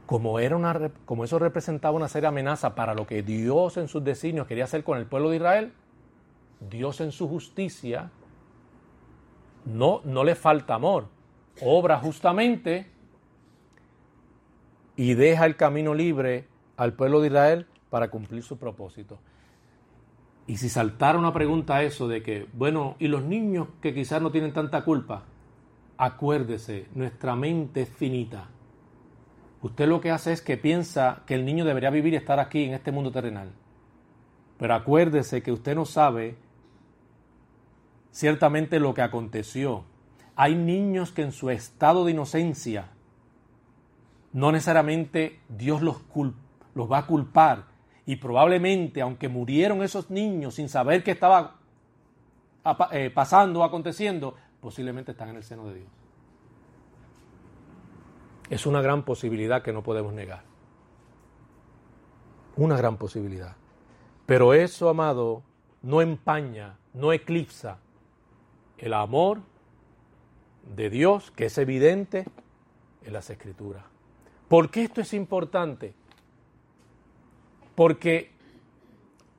[0.06, 4.02] como, era una, como eso representaba una seria amenaza para lo que Dios en sus
[4.02, 5.72] designios quería hacer con el pueblo de Israel,
[6.60, 8.10] Dios en su justicia
[9.64, 11.08] no, no le falta amor,
[11.60, 12.88] obra justamente
[14.97, 19.18] y deja el camino libre al pueblo de Israel para cumplir su propósito.
[20.47, 24.22] Y si saltara una pregunta a eso de que, bueno, ¿y los niños que quizás
[24.22, 25.24] no tienen tanta culpa?
[25.99, 28.49] Acuérdese, nuestra mente es finita.
[29.62, 32.64] Usted lo que hace es que piensa que el niño debería vivir y estar aquí
[32.64, 33.51] en este mundo terrenal.
[34.59, 36.36] Pero acuérdese que usted no sabe
[38.12, 39.84] ciertamente lo que aconteció.
[40.36, 42.90] Hay niños que en su estado de inocencia
[44.37, 46.03] no necesariamente Dios los,
[46.76, 47.64] va a culpar.
[48.05, 51.57] Y probablemente, aunque murieron esos niños sin saber qué estaba
[52.93, 55.89] eh, pasando o aconteciendo, posiblemente están en el seno de Dios.
[58.51, 60.43] Es una gran posibilidad que no podemos negar.
[62.57, 63.57] Una gran posibilidad.
[64.26, 65.45] Pero eso, amado,
[65.80, 67.78] no empaña, no eclipsa
[68.76, 69.41] el amor
[70.76, 72.26] de Dios, que es evidente
[73.03, 73.95] en las Escrituras.
[74.49, 75.94] ¿Por qué esto es importante?
[77.74, 78.30] Porque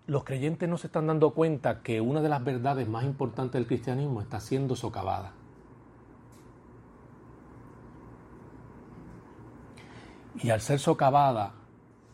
[0.05, 3.67] los creyentes no se están dando cuenta que una de las verdades más importantes del
[3.67, 5.33] cristianismo está siendo socavada.
[10.41, 11.53] Y al ser socavada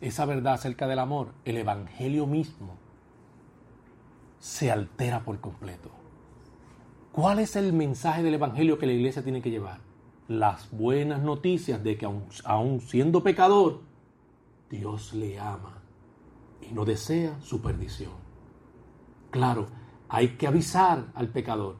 [0.00, 2.76] esa verdad acerca del amor, el Evangelio mismo
[4.38, 5.90] se altera por completo.
[7.12, 9.78] ¿Cuál es el mensaje del Evangelio que la iglesia tiene que llevar?
[10.28, 13.82] Las buenas noticias de que aun, siendo pecador,
[14.70, 15.82] Dios le ama
[16.62, 18.12] y no desea su perdición.
[19.30, 19.66] Claro,
[20.08, 21.76] hay que avisar al pecador.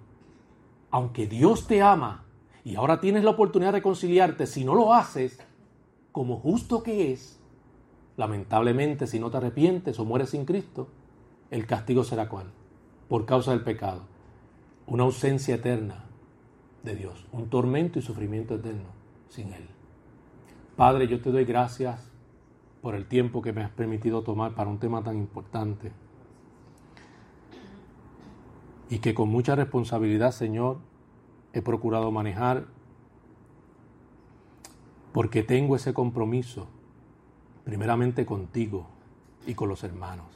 [0.91, 2.27] Aunque Dios te ama
[2.65, 5.41] y ahora tienes la oportunidad de reconciliarte, si no lo haces,
[6.13, 7.41] como justo que es,
[8.19, 10.89] lamentablemente si no te arrepientes o mueres sin Cristo,
[11.51, 12.53] el castigo será cuál?
[13.09, 14.03] Por causa del pecado.
[14.87, 16.05] Una ausencia eterna
[16.85, 18.89] de Dios, un tormento y sufrimiento eterno
[19.29, 19.67] sin Él.
[20.77, 22.11] Padre, yo te doy gracias
[22.83, 25.93] por el tiempo que me has permitido tomar para un tema tan importante.
[28.91, 30.79] Y que con mucha responsabilidad, Señor,
[31.55, 32.67] he procurado manejar
[35.13, 36.67] porque tengo ese compromiso,
[37.65, 38.87] primeramente contigo
[39.47, 40.27] y con los hermanos,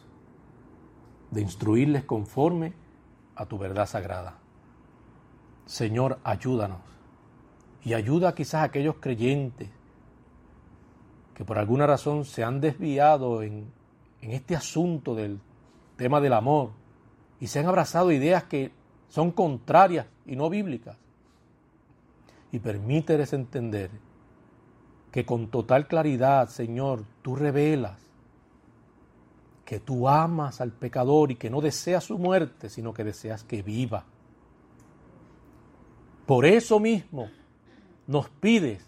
[1.31, 2.73] de instruirles conforme
[3.35, 4.39] a tu verdad sagrada.
[5.69, 6.79] Señor, ayúdanos
[7.85, 9.69] y ayuda quizás a aquellos creyentes
[11.35, 13.71] que por alguna razón se han desviado en,
[14.23, 15.39] en este asunto del
[15.97, 16.71] tema del amor
[17.39, 18.73] y se han abrazado ideas que
[19.09, 20.97] son contrarias y no bíblicas.
[22.51, 23.91] Y permíteles entender
[25.13, 28.01] que con total claridad, Señor, tú revelas
[29.67, 33.63] que tú amas al pecador y que no deseas su muerte, sino que deseas que
[33.63, 34.07] viva.
[36.29, 37.31] Por eso mismo
[38.07, 38.87] nos pides,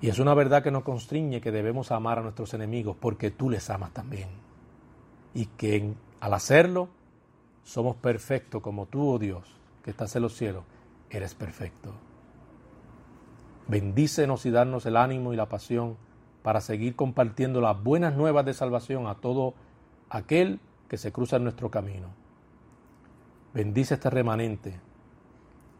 [0.00, 3.50] y es una verdad que nos constriñe que debemos amar a nuestros enemigos porque tú
[3.50, 4.30] les amas también.
[5.34, 6.88] Y que al hacerlo
[7.64, 9.44] somos perfectos como tú, oh Dios,
[9.84, 10.64] que estás en los cielos,
[11.10, 11.92] eres perfecto.
[13.68, 15.98] Bendícenos y darnos el ánimo y la pasión
[16.42, 19.52] para seguir compartiendo las buenas nuevas de salvación a todo
[20.08, 22.25] aquel que se cruza en nuestro camino.
[23.56, 24.78] Bendice este remanente